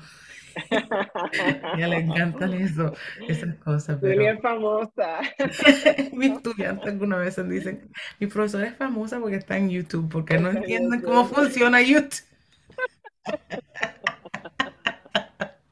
[1.79, 2.95] ya le encantan eso,
[3.29, 3.99] esas cosas.
[4.01, 4.23] Pero...
[4.23, 5.21] es famosa.
[6.13, 10.51] Mis estudiantes alguna vez dicen, mi profesora es famosa porque está en YouTube, porque no
[10.51, 12.25] entienden cómo funciona YouTube.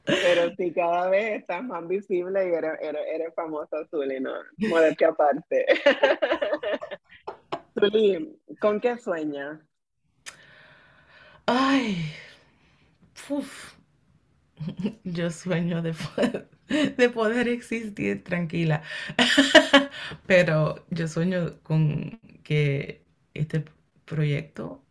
[0.03, 4.33] Pero sí, cada vez estás más visible y eres, eres, famosa, Zuli, ¿no?
[4.57, 5.65] Modestia aparte.
[7.79, 9.59] Zuli, ¿con qué sueñas?
[11.47, 11.95] Ay,
[15.03, 16.49] yo sueño de poder,
[16.97, 18.83] de poder existir tranquila,
[20.27, 23.65] pero yo sueño con que este
[24.05, 24.83] proyecto,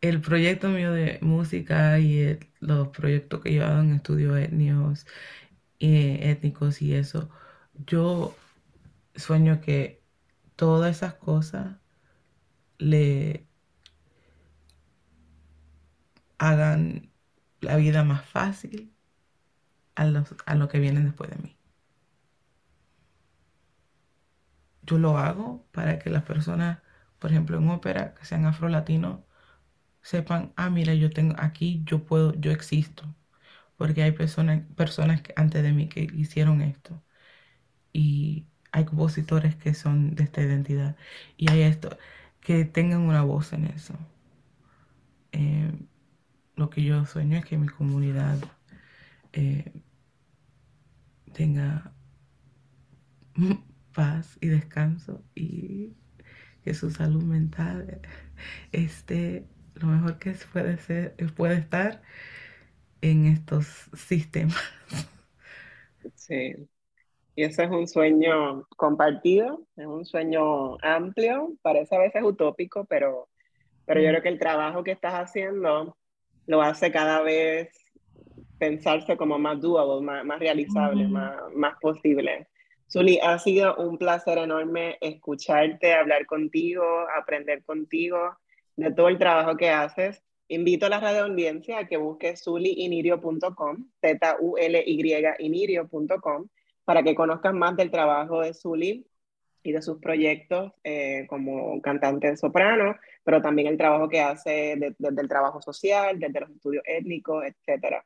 [0.00, 5.06] el proyecto mío de música y los proyectos que he llevado en estudios étnicos,
[5.80, 7.30] eh, étnicos y eso,
[7.86, 8.34] yo
[9.16, 10.02] sueño que
[10.56, 11.76] todas esas cosas
[12.78, 13.46] le
[16.38, 17.10] hagan
[17.60, 18.92] la vida más fácil
[19.96, 21.56] a los, a lo que vienen después de mí.
[24.82, 26.78] Yo lo hago para que las personas,
[27.18, 29.20] por ejemplo, en ópera, que sean afro-latinos,
[30.02, 33.14] sepan, ah, mira, yo tengo aquí, yo puedo, yo existo.
[33.76, 37.02] Porque hay personas, personas antes de mí que hicieron esto.
[37.92, 40.96] Y hay compositores que son de esta identidad.
[41.36, 41.98] Y hay esto,
[42.40, 43.94] que tengan una voz en eso.
[45.32, 45.72] Eh,
[46.56, 48.38] lo que yo sueño es que mi comunidad
[49.32, 49.72] eh,
[51.32, 51.92] tenga
[53.94, 55.92] paz y descanso y
[56.64, 58.00] que su salud mental
[58.72, 62.02] esté lo mejor que puede ser, puede estar
[63.02, 64.56] en estos sistemas.
[66.14, 66.54] Sí.
[67.34, 73.28] Y ese es un sueño compartido, es un sueño amplio, parece a veces utópico, pero,
[73.84, 74.10] pero yo mm.
[74.10, 75.96] creo que el trabajo que estás haciendo
[76.46, 77.68] lo hace cada vez
[78.58, 82.48] pensarse como más doable, más, más realizable, más, más posible.
[82.90, 86.84] Zuli, ha sido un placer enorme escucharte, hablar contigo,
[87.16, 88.36] aprender contigo
[88.76, 90.22] de todo el trabajo que haces.
[90.48, 96.48] Invito a la radio audiencia a que busque zuliinirio.com, Z-U-L-Y inirio.com,
[96.84, 99.06] para que conozcan más del trabajo de Zuli
[99.72, 105.20] de sus proyectos eh, como cantante de soprano, pero también el trabajo que hace desde
[105.20, 108.02] el trabajo social, desde los estudios étnicos, etc.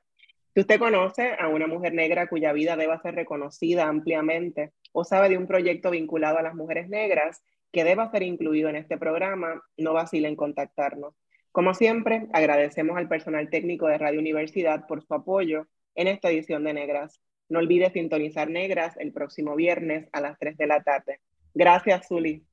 [0.55, 5.29] Si usted conoce a una mujer negra cuya vida deba ser reconocida ampliamente o sabe
[5.29, 7.43] de un proyecto vinculado a las mujeres negras
[7.73, 11.15] que deba ser incluido en este programa, no vacile en contactarnos.
[11.53, 16.65] Como siempre, agradecemos al personal técnico de Radio Universidad por su apoyo en esta edición
[16.65, 17.21] de Negras.
[17.49, 21.21] No olvide sintonizar Negras el próximo viernes a las 3 de la tarde.
[21.55, 22.45] Gracias, Zuli.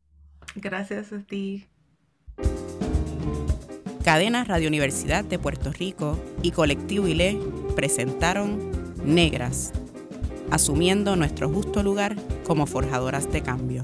[0.56, 1.68] Gracias a ti.
[4.04, 7.40] Cadena Radio Universidad de Puerto Rico y Colectivo ILE
[7.76, 8.72] presentaron
[9.04, 9.74] Negras,
[10.50, 13.84] asumiendo nuestro justo lugar como forjadoras de cambio.